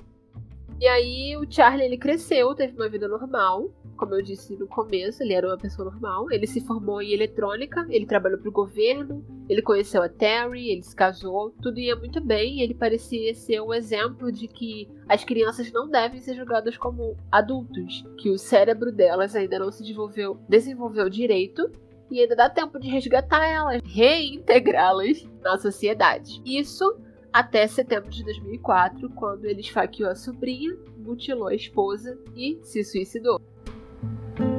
[0.81, 3.71] E aí o Charlie ele cresceu, teve uma vida normal,
[4.03, 6.27] como eu disse no começo, ele era uma pessoa normal.
[6.33, 10.83] Ele se formou em eletrônica, ele trabalhou para o governo, ele conheceu a Terry, ele
[10.83, 12.63] se casou, tudo ia muito bem.
[12.63, 18.05] ele parecia ser um exemplo de que as crianças não devem ser julgadas como adultos,
[18.19, 21.71] que o cérebro delas ainda não se desenvolveu, desenvolveu direito
[22.11, 26.43] e ainda dá tempo de resgatar elas, reintegrá-las na sociedade.
[26.45, 26.93] Isso
[27.33, 33.41] até setembro de 2004, quando ele esfaqueou a sobrinha, mutilou a esposa e se suicidou.
[34.03, 34.52] thank you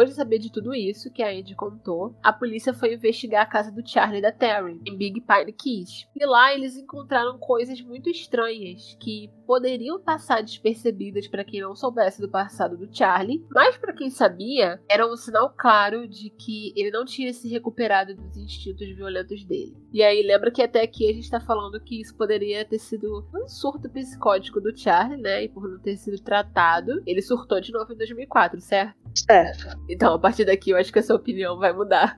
[0.00, 3.46] Depois de saber de tudo isso que a Andy contou, a polícia foi investigar a
[3.46, 6.06] casa do Charlie e da Terry, em Big Pine Keys.
[6.16, 12.18] E lá eles encontraram coisas muito estranhas que poderiam passar despercebidas para quem não soubesse
[12.18, 16.90] do passado do Charlie, mas para quem sabia, era um sinal claro de que ele
[16.90, 19.76] não tinha se recuperado dos instintos violentos dele.
[19.92, 23.28] E aí lembra que até aqui a gente tá falando que isso poderia ter sido
[23.34, 25.44] um surto psicótico do Charlie, né?
[25.44, 28.94] E por não ter sido tratado, ele surtou de novo em 2004, certo?
[29.14, 29.78] Certo.
[29.90, 32.16] Então, a partir daqui, eu acho que a sua opinião vai mudar.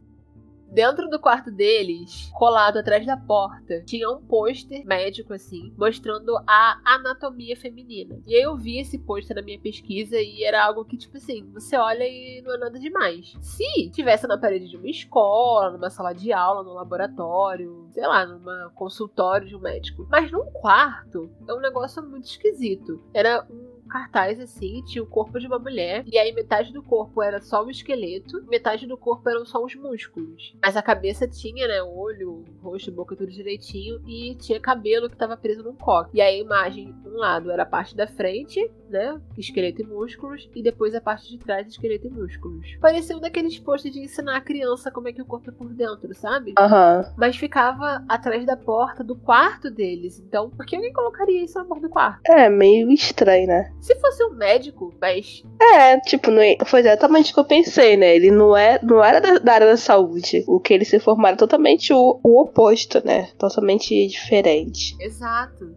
[0.73, 6.81] Dentro do quarto deles, colado atrás da porta, tinha um pôster médico, assim, mostrando a
[6.83, 8.19] anatomia feminina.
[8.27, 11.47] E aí eu vi esse pôster na minha pesquisa e era algo que, tipo assim,
[11.53, 13.37] você olha e não é nada demais.
[13.43, 18.25] Se tivesse na parede de uma escola, numa sala de aula, num laboratório, sei lá,
[18.25, 20.07] numa consultório de um médico.
[20.11, 23.03] Mas num quarto, é um negócio muito esquisito.
[23.13, 27.23] Era um cartaz assim, tinha o corpo de uma mulher, e aí metade do corpo
[27.23, 30.55] era só o esqueleto, metade do corpo eram só os músculos.
[30.63, 35.37] Mas a cabeça tinha, né, olho, rosto, boca, tudo direitinho, e tinha cabelo que tava
[35.37, 36.17] preso num coque.
[36.17, 40.49] E aí a imagem, um lado era a parte da frente, né, esqueleto e músculos,
[40.55, 42.77] e depois a parte de trás, esqueleto e músculos.
[42.81, 45.69] Parecia um daqueles postos de ensinar a criança como é que o corpo é por
[45.69, 46.55] dentro, sabe?
[46.59, 47.05] Aham.
[47.05, 47.15] Uhum.
[47.17, 50.19] Mas ficava atrás da porta do quarto deles.
[50.21, 52.21] Então, por que alguém colocaria isso na porta do quarto?
[52.27, 53.73] É, meio estranho, né?
[53.83, 55.43] Se fosse um médico, mas.
[55.61, 56.57] É, tipo, não é...
[56.65, 58.15] foi exatamente o que eu pensei, né?
[58.15, 60.45] Ele não, é, não era da, da área da saúde.
[60.47, 63.29] O que ele se formaram é totalmente o, o oposto, né?
[63.37, 64.95] Totalmente diferente.
[65.01, 65.77] Exato.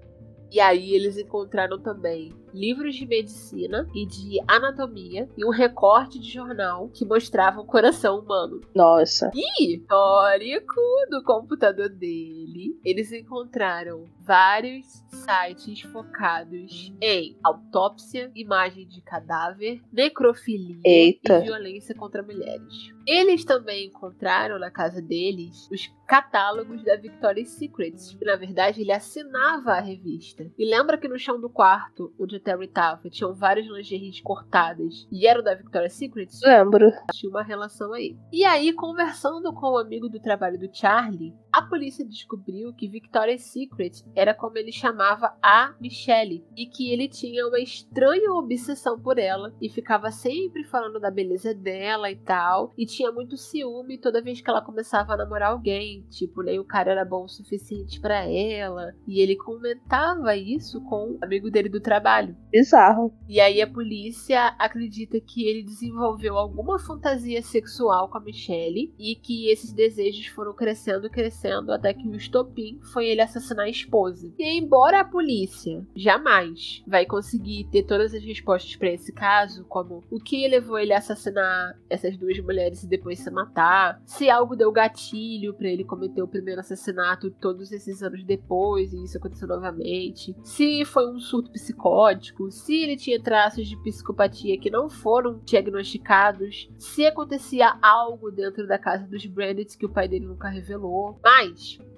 [0.52, 6.32] E aí eles encontraram também livros de medicina e de anatomia e um recorte de
[6.32, 8.62] jornal que mostrava o coração humano.
[8.74, 9.30] Nossa.
[9.36, 19.82] E histórico do computador dele, eles encontraram vários sites focados em autópsia, imagem de cadáver,
[19.92, 21.40] necrofilia Eita.
[21.40, 22.96] e violência contra mulheres.
[23.08, 27.96] Eles também encontraram na casa deles os catálogos da Victoria's Secret.
[28.18, 30.52] Que, na verdade, ele assinava a revista.
[30.58, 35.26] E lembra que no chão do quarto, onde Terry tava, tinham várias lingeries cortadas e
[35.26, 36.30] eram da Victoria's Secret?
[36.44, 36.92] Lembro.
[37.12, 38.16] Tinha uma relação aí.
[38.32, 43.44] E aí, conversando com o amigo do trabalho do Charlie, a polícia descobriu que Victoria's
[43.44, 49.18] Secret era como ele chamava a Michelle e que ele tinha uma estranha obsessão por
[49.18, 54.22] ela e ficava sempre falando da beleza dela e tal, e tinha muito ciúme toda
[54.22, 58.02] vez que ela começava a namorar alguém, tipo, nem o cara era bom o suficiente
[58.02, 62.36] para ela, e ele comentava isso com o amigo dele do trabalho.
[62.52, 63.14] Bizarro.
[63.30, 69.16] E aí a polícia acredita que ele desenvolveu alguma fantasia sexual com a Michelle e
[69.16, 74.32] que esses desejos foram crescendo, crescendo até que o estopim foi ele assassinar a esposa.
[74.38, 80.04] E embora a polícia jamais vai conseguir ter todas as respostas para esse caso, como
[80.10, 84.56] o que levou ele a assassinar essas duas mulheres e depois se matar, se algo
[84.56, 89.48] deu gatilho para ele cometer o primeiro assassinato todos esses anos depois e isso aconteceu
[89.48, 95.40] novamente, se foi um surto psicótico, se ele tinha traços de psicopatia que não foram
[95.46, 101.20] diagnosticados, se acontecia algo dentro da casa dos Brandits que o pai dele nunca revelou.
[101.24, 101.35] Mas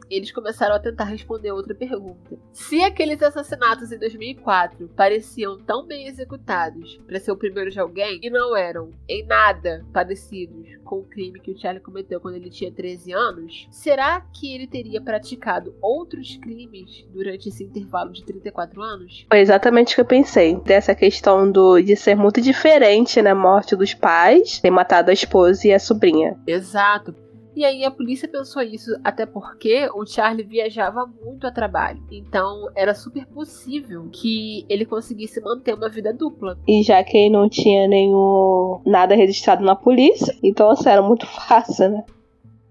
[0.09, 2.37] eles começaram a tentar responder outra pergunta.
[2.51, 8.19] Se aqueles assassinatos em 2004 pareciam tão bem executados para ser o primeiro de alguém
[8.21, 12.49] e não eram em nada parecidos com o crime que o Charlie cometeu quando ele
[12.49, 18.81] tinha 13 anos, será que ele teria praticado outros crimes durante esse intervalo de 34
[18.81, 19.25] anos?
[19.29, 20.55] Foi exatamente o que eu pensei.
[20.61, 25.67] Dessa questão do, de ser muito diferente na morte dos pais, ter matado a esposa
[25.67, 26.39] e a sobrinha.
[26.47, 27.26] Exato.
[27.57, 31.99] E aí a polícia pensou isso, até porque o Charlie viajava muito a trabalho.
[32.11, 36.55] Então era super possível que ele conseguisse manter uma vida dupla.
[36.67, 41.25] E já que ele não tinha nenhum nada registrado na polícia, então assim, era muito
[41.47, 42.05] fácil, né?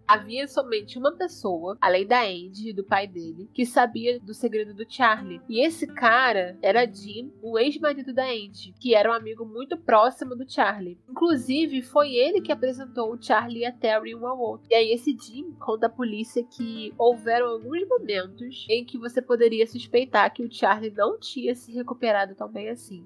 [0.06, 4.72] Havia somente uma pessoa, além da Andy e do pai dele, que sabia do segredo
[4.72, 5.40] do Charlie.
[5.48, 10.36] E esse cara era Jim, o ex-marido da Andy, que era um amigo muito próximo
[10.36, 10.98] do Charlie.
[11.08, 14.68] Inclusive, foi ele que apresentou o Charlie e a Terry um ao outro.
[14.70, 19.66] E aí esse Jim conta à polícia que houveram alguns momentos em que você poderia
[19.66, 23.04] suspeitar que o Charlie não tinha se recuperado tão bem assim.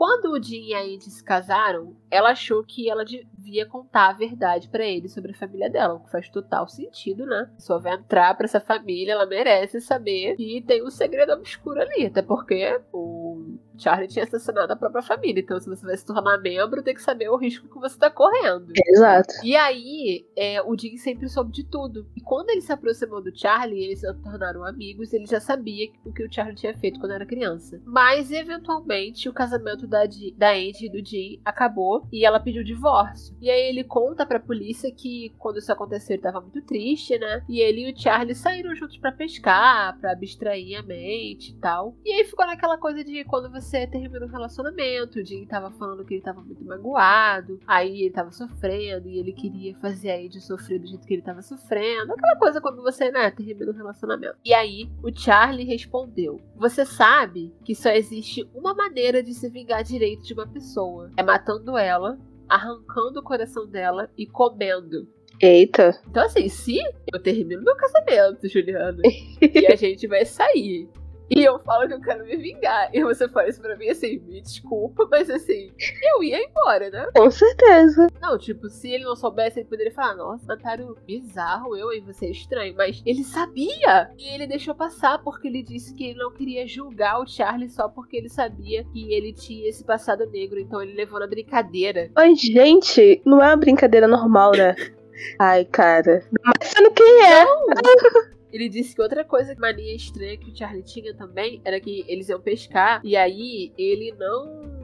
[0.00, 4.12] Quando o Jim e a Andy se casaram, ela achou que ela devia contar a
[4.14, 7.50] verdade para ele sobre a família dela, o que faz total sentido, né?
[7.58, 12.06] Se vai entrar para essa família, ela merece saber que tem um segredo obscuro ali,
[12.06, 13.29] até porque o
[13.78, 15.40] Charlie tinha assassinado a própria família.
[15.40, 18.10] Então, se você vai se tornar membro, tem que saber o risco que você tá
[18.10, 18.72] correndo.
[18.94, 19.34] Exato.
[19.42, 22.06] E aí, é, o Jim sempre soube de tudo.
[22.16, 26.12] E quando ele se aproximou do Charlie, eles se tornaram amigos, ele já sabia o
[26.12, 27.80] que o Charlie tinha feito quando era criança.
[27.84, 32.62] Mas, eventualmente, o casamento da, Di, da Andy e do Jim acabou e ela pediu
[32.62, 33.34] divórcio.
[33.40, 37.42] E aí ele conta pra polícia que quando isso aconteceu ele tava muito triste, né?
[37.48, 41.96] E ele e o Charlie saíram juntos para pescar, para abstrair a mente e tal.
[42.04, 46.04] E aí ficou naquela coisa de quando você termina um relacionamento, o Jim tava falando
[46.04, 50.40] que ele tava muito magoado, aí ele tava sofrendo e ele queria fazer a Andy
[50.40, 52.12] sofrer do jeito que ele tava sofrendo.
[52.12, 54.36] Aquela coisa quando você, né, termina um relacionamento.
[54.44, 59.84] E aí o Charlie respondeu: Você sabe que só existe uma maneira de se vingar
[59.84, 65.06] direito de uma pessoa: é matando ela, arrancando o coração dela e comendo.
[65.40, 65.98] Eita.
[66.06, 66.78] Então, assim, se
[67.12, 69.00] eu termino meu casamento, Juliana,
[69.40, 70.88] e a gente vai sair.
[71.30, 72.90] E eu falo que eu quero me vingar.
[72.92, 75.70] E você fala isso pra mim assim, me desculpa, mas assim,
[76.14, 77.06] eu ia embora, né?
[77.16, 78.08] Com certeza.
[78.20, 82.26] Não, tipo, se ele não soubesse, ele poderia falar, nossa, mataram bizarro, eu e você
[82.26, 82.74] é estranho.
[82.76, 84.10] Mas ele sabia!
[84.18, 87.88] E ele deixou passar porque ele disse que ele não queria julgar o Charlie só
[87.88, 90.58] porque ele sabia que ele tinha esse passado negro.
[90.58, 92.10] Então ele levou na brincadeira.
[92.14, 94.74] Mas, gente, não é uma brincadeira normal, né?
[95.38, 96.24] Ai, cara.
[96.44, 97.44] Mas sendo quem é?
[98.52, 102.28] Ele disse que outra coisa, mania estranha que o Charlie tinha também, era que eles
[102.28, 104.80] iam pescar e aí ele não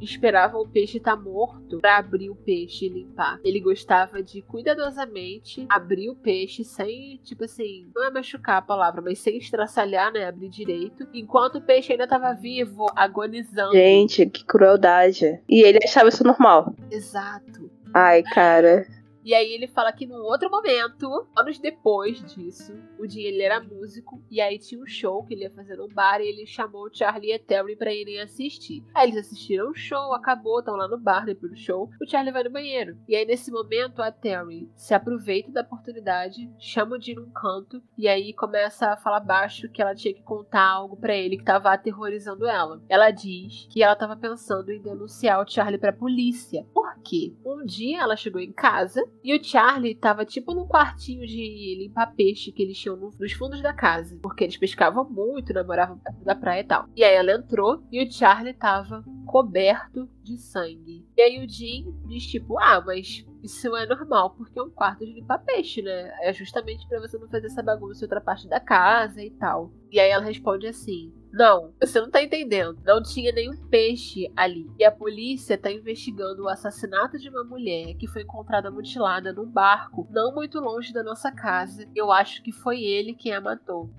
[0.00, 3.38] esperava o peixe estar tá morto para abrir o peixe e limpar.
[3.44, 9.02] Ele gostava de cuidadosamente abrir o peixe sem, tipo assim, não é machucar a palavra,
[9.02, 10.26] mas sem estraçalhar, né?
[10.26, 13.72] Abrir direito, enquanto o peixe ainda estava vivo, agonizando.
[13.72, 15.40] Gente, que crueldade.
[15.48, 16.74] E ele achava isso normal.
[16.90, 17.70] Exato.
[17.92, 18.86] Ai, cara.
[19.24, 23.60] E aí ele fala que num outro momento, anos depois disso, o Jim ele era
[23.60, 26.86] músico e aí tinha um show que ele ia fazer no bar e ele chamou
[26.86, 28.82] o Charlie e a Terry pra irem assistir.
[28.94, 31.90] Aí eles assistiram o show, acabou, estão lá no bar depois do show.
[32.00, 32.96] O Charlie vai no banheiro.
[33.06, 37.82] E aí nesse momento a Terry se aproveita da oportunidade, chama o Jim num canto
[37.98, 41.44] e aí começa a falar baixo que ela tinha que contar algo para ele que
[41.44, 42.82] tava aterrorizando ela.
[42.88, 46.66] Ela diz que ela tava pensando em denunciar o Charlie pra polícia.
[46.72, 47.34] Por quê?
[47.44, 52.14] Um dia ela chegou em casa e o Charlie tava tipo num quartinho de limpar
[52.14, 54.18] peixe que eles tinham nos fundos da casa.
[54.22, 56.86] Porque eles pescavam muito, namoravam perto da praia e tal.
[56.96, 61.06] E aí ela entrou e o Charlie tava coberto de sangue.
[61.16, 65.04] E aí o Jim diz tipo, ah, mas isso é normal, porque é um quarto
[65.04, 66.12] de limpar peixe, né?
[66.22, 69.72] É justamente para você não fazer essa bagunça em outra parte da casa e tal.
[69.90, 72.78] E aí ela responde assim: Não, você não tá entendendo.
[72.84, 74.70] Não tinha nenhum peixe ali.
[74.78, 79.46] E a polícia tá investigando o assassinato de uma mulher que foi encontrada mutilada num
[79.46, 81.86] barco, não muito longe da nossa casa.
[81.94, 83.90] Eu acho que foi ele quem a matou.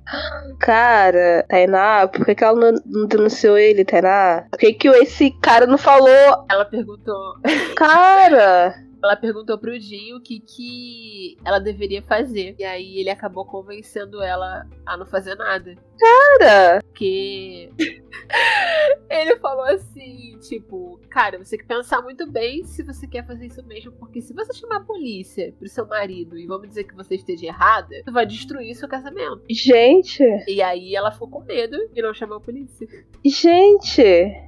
[0.60, 4.48] Cara, Tainá, por que, que ela não, denunciou ele, Tainá?
[4.52, 6.46] Por que, que esse cara não falou?
[6.50, 7.36] Ela perguntou.
[7.76, 8.74] Cara!
[9.04, 12.56] ela perguntou pro Dinho o que, que ela deveria fazer.
[12.60, 15.76] E aí ele acabou convencendo ela a não fazer nada.
[16.02, 16.82] Cara!
[16.82, 17.70] Porque
[19.10, 23.45] ele falou assim, tipo, cara, você tem que pensar muito bem se você quer fazer
[23.45, 26.95] isso mesmo, porque se você chamar a polícia pro seu marido e vamos dizer que
[26.95, 29.43] você esteja errada, você vai destruir seu casamento.
[29.49, 30.24] Gente!
[30.47, 32.88] E aí ela ficou com medo e não chamou a polícia.
[33.24, 34.02] Gente!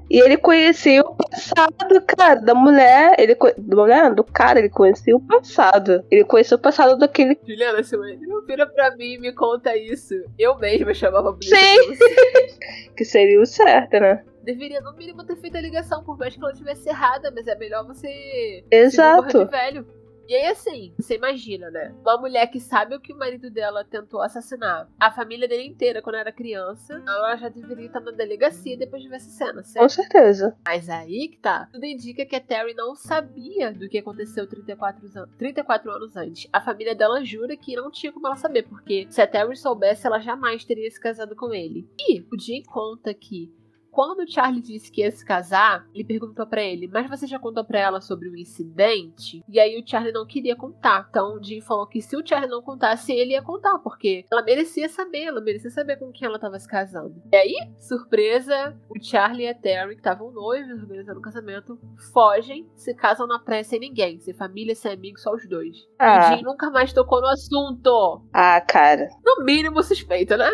[0.09, 3.15] E ele conhecia o passado, cara, da mulher.
[3.17, 6.03] Ele da mulher, do cara, ele conhecia o passado.
[6.11, 7.37] Ele conhecia o passado daquele.
[7.47, 10.13] Juliana, se não vira pra mim e me conta isso.
[10.37, 12.93] Eu mesma chamava Sim!
[12.95, 14.23] que seria o certo, né?
[14.43, 17.55] Deveria, no mínimo, ter feito a ligação, por mais que ela estivesse errada, mas é
[17.55, 18.63] melhor você.
[18.69, 19.39] Exato.
[19.39, 19.87] Se velho.
[20.27, 21.93] E aí, assim, você imagina, né?
[22.01, 24.89] Uma mulher que sabe o que o marido dela tentou assassinar.
[24.99, 29.09] A família dele inteira, quando era criança, ela já deveria estar na delegacia depois de
[29.09, 29.83] ver essa cena, certo?
[29.83, 30.57] Com certeza.
[30.65, 31.67] Mas aí que tá.
[31.71, 36.49] Tudo indica que a Terry não sabia do que aconteceu 34 anos, 34 anos antes.
[36.53, 40.07] A família dela jura que não tinha como ela saber, porque se a Terry soubesse,
[40.07, 41.87] ela jamais teria se casado com ele.
[41.99, 43.53] E o Jim conta que
[43.93, 47.37] quando o Charlie disse que ia se casar, ele perguntou para ele: Mas você já
[47.37, 49.43] contou para ela sobre o incidente?
[49.47, 51.05] E aí o Charlie não queria contar.
[51.09, 54.41] Então o Jim falou que se o Charlie não contasse, ele ia contar, porque ela
[54.41, 57.21] merecia saber, ela merecia saber com quem ela tava se casando.
[57.31, 61.79] E aí, surpresa, o Charlie e a Terry, que estavam noivos, organizando o casamento,
[62.11, 65.87] fogem, se casam na praia sem ninguém, sem família, sem amigos, só os dois.
[65.99, 66.31] Ah.
[66.31, 68.23] O Jim nunca mais tocou no assunto.
[68.33, 69.07] Ah, cara.
[69.23, 70.49] No mínimo suspeito, né?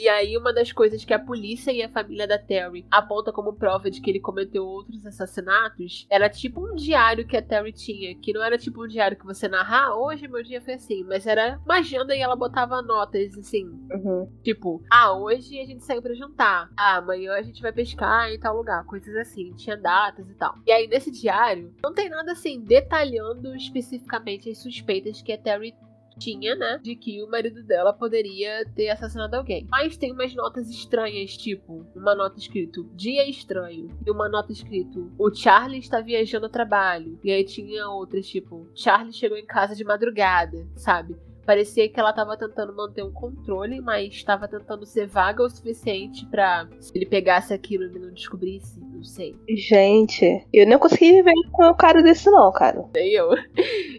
[0.00, 3.52] E aí, uma das coisas que a polícia e a família da Terry aponta como
[3.52, 8.14] prova de que ele cometeu outros assassinatos era tipo um diário que a Terry tinha,
[8.14, 11.04] que não era tipo um diário que você narrar, ah, hoje meu dia foi assim,
[11.04, 14.26] mas era uma agenda e ela botava notas assim, uhum.
[14.42, 18.40] tipo, ah, hoje a gente saiu para jantar, ah, amanhã a gente vai pescar em
[18.40, 20.54] tal lugar, coisas assim, tinha datas e tal.
[20.66, 25.74] E aí, nesse diário, não tem nada assim detalhando especificamente as suspeitas que a Terry
[26.20, 29.66] tinha, né, de que o marido dela poderia ter assassinado alguém.
[29.70, 35.10] Mas tem umas notas estranhas, tipo, uma nota escrito dia estranho e uma nota escrito
[35.18, 37.18] o Charlie está viajando a trabalho.
[37.24, 41.16] E aí tinha outras, tipo, Charlie chegou em casa de madrugada, sabe?
[41.44, 46.26] Parecia que ela estava tentando manter um controle, mas estava tentando ser vaga o suficiente
[46.26, 49.36] para se ele pegasse aquilo e não descobrisse, não sei.
[49.48, 52.84] Gente, eu não consegui viver com um cara desse não, cara.
[52.94, 53.30] Nem eu.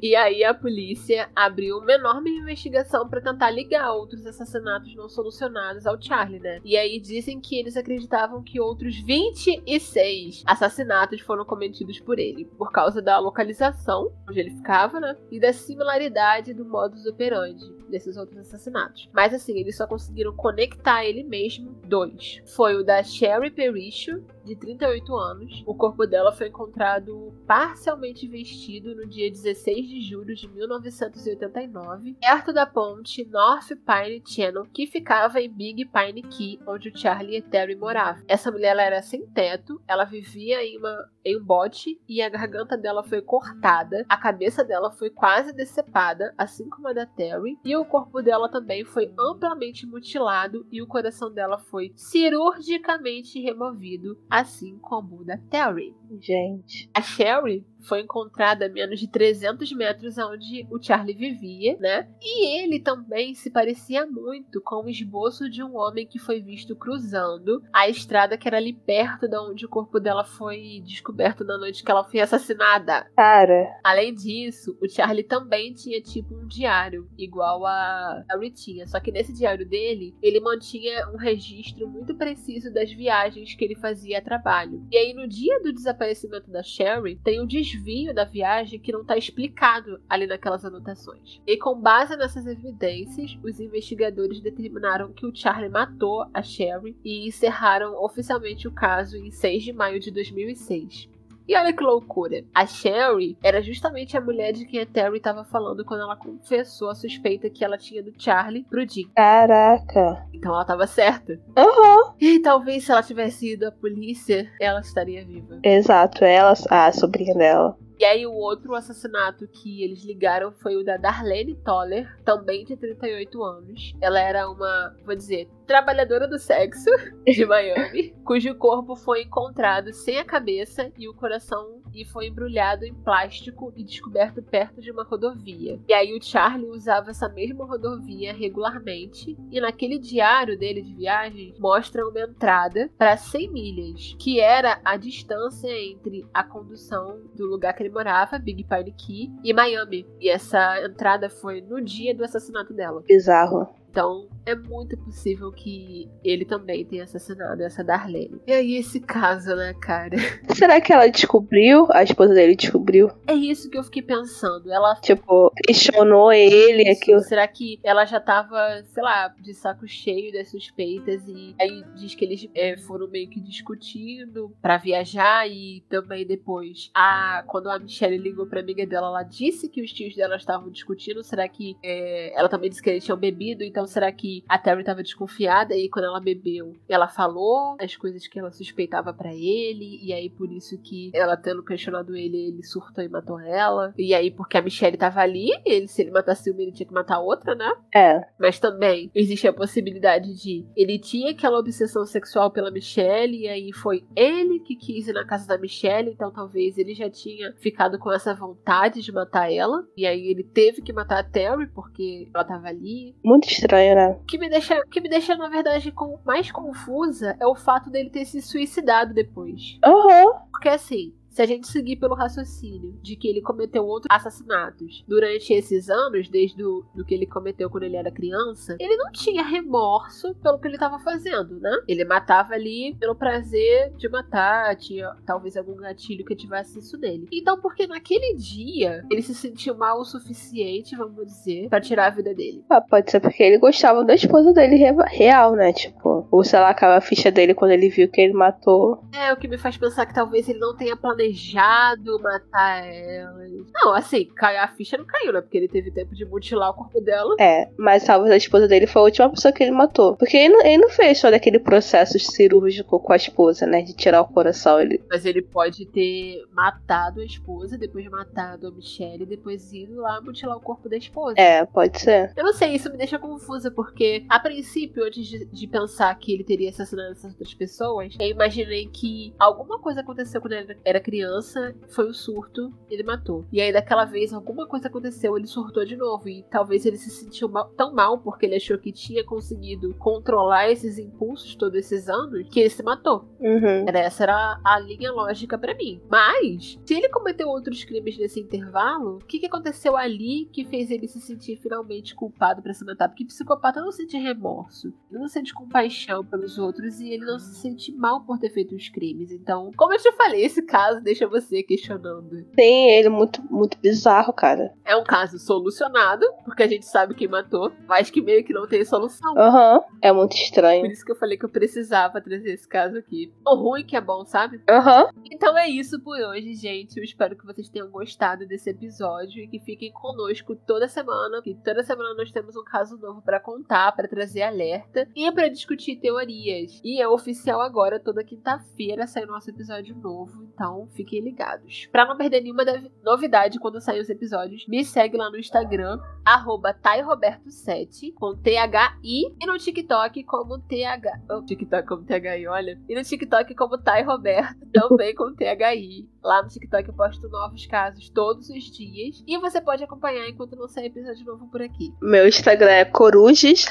[0.01, 5.85] E aí a polícia abriu uma enorme investigação para tentar ligar outros assassinatos não solucionados
[5.85, 6.59] ao Charlie, né?
[6.63, 12.71] E aí dizem que eles acreditavam que outros 26 assassinatos foram cometidos por ele, por
[12.71, 15.15] causa da localização onde ele ficava, né?
[15.29, 17.40] E da similaridade do modus operandi
[17.89, 19.09] desses outros assassinatos.
[19.13, 22.41] Mas assim, eles só conseguiram conectar ele mesmo dois.
[22.45, 25.63] Foi o da Sherry Pericho, de 38 anos.
[25.65, 32.53] O corpo dela foi encontrado parcialmente vestido no dia 16 de julho de 1989, perto
[32.53, 37.41] da ponte North Pine Channel, que ficava em Big Pine Key, onde o Charlie e
[37.41, 38.23] Terry moravam.
[38.27, 42.77] Essa mulher era sem teto, ela vivia em, uma, em um bote e a garganta
[42.77, 47.75] dela foi cortada, a cabeça dela foi quase decepada, assim como a da Terry, e
[47.75, 54.79] o corpo dela também foi amplamente mutilado e o coração dela foi cirurgicamente removido assim
[54.79, 55.93] como o da Terry.
[56.19, 56.89] Gente.
[56.93, 62.07] A Sherry foi encontrada a menos de 300 metros onde o Charlie vivia, né?
[62.21, 66.75] E ele também se parecia muito com o esboço de um homem que foi visto
[66.75, 71.57] cruzando a estrada que era ali perto da onde o corpo dela foi descoberto na
[71.57, 73.07] noite que ela foi assassinada.
[73.15, 73.67] Cara.
[73.83, 78.87] Além disso, o Charlie também tinha tipo um diário, igual a, a Ritinha.
[78.87, 83.75] Só que nesse diário dele, ele mantinha um registro muito preciso das viagens que ele
[83.75, 84.85] fazia a trabalho.
[84.91, 86.00] E aí, no dia do desaparecimento
[86.47, 91.39] da Sherry, tem o desvio da viagem que não está explicado ali naquelas anotações.
[91.45, 97.27] E com base nessas evidências, os investigadores determinaram que o Charlie matou a Sherry e
[97.27, 101.10] encerraram oficialmente o caso em 6 de maio de 2006.
[101.51, 102.45] E olha que loucura.
[102.55, 106.89] A Sherry era justamente a mulher de quem a Terry estava falando quando ela confessou
[106.89, 109.11] a suspeita que ela tinha do Charlie pro Jim.
[109.13, 110.25] Caraca.
[110.33, 111.37] Então ela estava certa.
[111.57, 112.05] Aham.
[112.05, 112.13] Uhum.
[112.21, 115.59] E talvez se ela tivesse ido à polícia, ela estaria viva.
[115.61, 117.77] Exato, ela, a sobrinha dela.
[118.01, 122.75] E aí o outro assassinato que eles ligaram foi o da Darlene Toller, também de
[122.75, 123.93] 38 anos.
[124.01, 126.89] Ela era uma, vou dizer, trabalhadora do sexo
[127.25, 132.83] de Miami, cujo corpo foi encontrado sem a cabeça e o coração e foi embrulhado
[132.83, 135.79] em plástico e descoberto perto de uma rodovia.
[135.87, 141.53] E aí o Charlie usava essa mesma rodovia regularmente e naquele diário dele de viagem
[141.57, 147.73] mostra uma entrada para 100 milhas, que era a distância entre a condução do lugar
[147.73, 150.05] que ele morava, Big Pine Key, e Miami.
[150.19, 153.03] E essa entrada foi no dia do assassinato dela.
[153.07, 153.80] Bizarro.
[153.91, 158.41] Então, é muito possível que ele também tenha assassinado essa Darlene.
[158.47, 160.15] E aí, esse caso, né, cara?
[160.55, 161.87] Será que ela descobriu?
[161.91, 163.11] A esposa dele descobriu?
[163.27, 164.71] É isso que eu fiquei pensando.
[164.71, 164.95] Ela.
[165.01, 166.89] Tipo, questionou ele.
[166.89, 167.19] Aquilo.
[167.19, 171.27] Será que ela já tava, sei lá, de saco cheio das suspeitas?
[171.27, 175.47] E aí diz que eles é, foram meio que discutindo para viajar.
[175.49, 179.91] E também depois, a, quando a Michelle ligou pra amiga dela, ela disse que os
[179.91, 181.23] tios dela estavam discutindo.
[181.23, 183.63] Será que é, ela também disse que eles tinham bebido?
[183.63, 187.95] Então então será que a Terry estava desconfiada e quando ela bebeu, ela falou as
[187.95, 192.37] coisas que ela suspeitava para ele e aí por isso que ela tendo questionado ele,
[192.37, 193.91] ele surtou e matou ela.
[193.97, 196.93] E aí porque a Michelle tava ali, ele se ele matasse uma, ele tinha que
[196.93, 197.73] matar outra, né?
[197.95, 198.21] É.
[198.39, 203.73] Mas também existe a possibilidade de ele tinha aquela obsessão sexual pela Michelle e aí
[203.73, 207.97] foi ele que quis ir na casa da Michelle, então talvez ele já tinha ficado
[207.97, 212.29] com essa vontade de matar ela e aí ele teve que matar a Terry porque
[212.31, 213.15] ela tava ali.
[213.23, 214.09] Muito estranho estranho, né?
[214.09, 215.93] O que me deixa, que me deixa na verdade,
[216.25, 219.79] mais confusa é o fato dele ter se suicidado depois.
[219.83, 220.25] Aham.
[220.25, 220.33] Uhum.
[220.51, 225.53] Porque assim, se a gente seguir pelo raciocínio de que ele cometeu outros assassinatos durante
[225.53, 229.41] esses anos, desde o, do que ele cometeu quando ele era criança, ele não tinha
[229.41, 231.71] remorso pelo que ele estava fazendo, né?
[231.87, 237.27] Ele matava ali pelo prazer de matar, tinha talvez algum gatilho que tivesse isso nele.
[237.31, 242.15] Então, porque naquele dia ele se sentiu mal o suficiente, vamos dizer, para tirar a
[242.15, 242.65] vida dele?
[242.69, 245.71] Ah, pode ser porque ele gostava da esposa dele real, né?
[245.71, 249.01] Tipo, ou sei lá, aquela ficha dele quando ele viu que ele matou.
[249.13, 253.41] É, o que me faz pensar que talvez ele não tenha planejado planejado matar ela.
[253.73, 255.41] Não, assim, a ficha não caiu, né?
[255.41, 257.35] Porque ele teve tempo de mutilar o corpo dela.
[257.39, 260.15] É, mas talvez a esposa dele foi a última pessoa que ele matou.
[260.17, 263.81] Porque ele não, ele não fez só daquele processo cirúrgico com a esposa, né?
[263.81, 264.79] De tirar o coração.
[264.79, 265.01] Ele...
[265.09, 270.57] Mas ele pode ter matado a esposa, depois matado a Michelle, depois ido lá mutilar
[270.57, 271.35] o corpo da esposa.
[271.37, 272.33] É, pode ser.
[272.35, 276.33] Eu não sei, isso me deixa confusa, porque a princípio, antes de, de pensar que
[276.33, 280.99] ele teria assassinado essas outras pessoas, eu imaginei que alguma coisa aconteceu quando ele era
[280.99, 283.45] criança criança, foi o surto, ele matou.
[283.51, 287.09] E aí daquela vez alguma coisa aconteceu, ele surtou de novo e talvez ele se
[287.09, 292.07] sentiu mal, tão mal porque ele achou que tinha conseguido controlar esses impulsos todos esses
[292.07, 293.25] anos que ele se matou.
[293.41, 293.85] Uhum.
[293.89, 296.01] Essa era a linha lógica para mim.
[296.09, 300.89] Mas se ele cometeu outros crimes nesse intervalo, o que, que aconteceu ali que fez
[300.89, 303.09] ele se sentir finalmente culpado para se matar?
[303.09, 307.53] Porque psicopata não sente remorso, ele não sente compaixão pelos outros e ele não se
[307.55, 309.31] sente mal por ter feito os crimes.
[309.31, 312.45] Então, como eu te falei, esse caso deixa você questionando.
[312.55, 314.73] Sim, ele é muito, muito bizarro, cara.
[314.85, 318.67] É um caso solucionado, porque a gente sabe quem matou, mas que meio que não
[318.67, 319.37] tem solução.
[319.37, 319.83] Aham, uhum.
[320.01, 320.81] é muito estranho.
[320.81, 323.33] Por isso que eu falei que eu precisava trazer esse caso aqui.
[323.45, 324.61] O ruim que é bom, sabe?
[324.69, 325.05] Aham.
[325.05, 325.21] Uhum.
[325.31, 326.97] Então é isso por hoje, gente.
[326.97, 331.55] Eu espero que vocês tenham gostado desse episódio e que fiquem conosco toda semana, que
[331.63, 335.97] toda semana nós temos um caso novo para contar, para trazer alerta e para discutir
[335.97, 336.79] teorias.
[336.83, 341.87] E é oficial agora, toda quinta-feira sai nosso episódio novo, então fiquem ligados.
[341.91, 342.63] Pra não perder nenhuma
[343.03, 349.45] novidade quando sair os episódios, me segue lá no Instagram, arroba tairoberto7, com T-H-I, e
[349.45, 351.21] no TikTok como TH...
[351.29, 352.79] Oh, TikTok como THI, olha.
[352.87, 356.09] E no TikTok como Tai Roberto, também com THI.
[356.23, 359.23] Lá no TikTok eu posto novos casos todos os dias.
[359.27, 361.93] E você pode acompanhar enquanto não sair episódio novo por aqui.
[362.01, 363.65] Meu Instagram é coruges,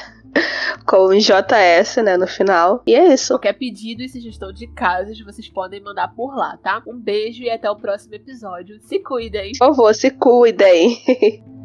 [0.85, 2.83] com JS, né, no final.
[2.85, 3.33] E é isso.
[3.33, 6.81] Qualquer pedido e sugestão de casos, vocês podem mandar por lá, tá?
[6.85, 8.79] Um beijo e até o próximo episódio.
[8.81, 9.51] Se cuidem.
[9.51, 11.51] Por favor, se cuidem.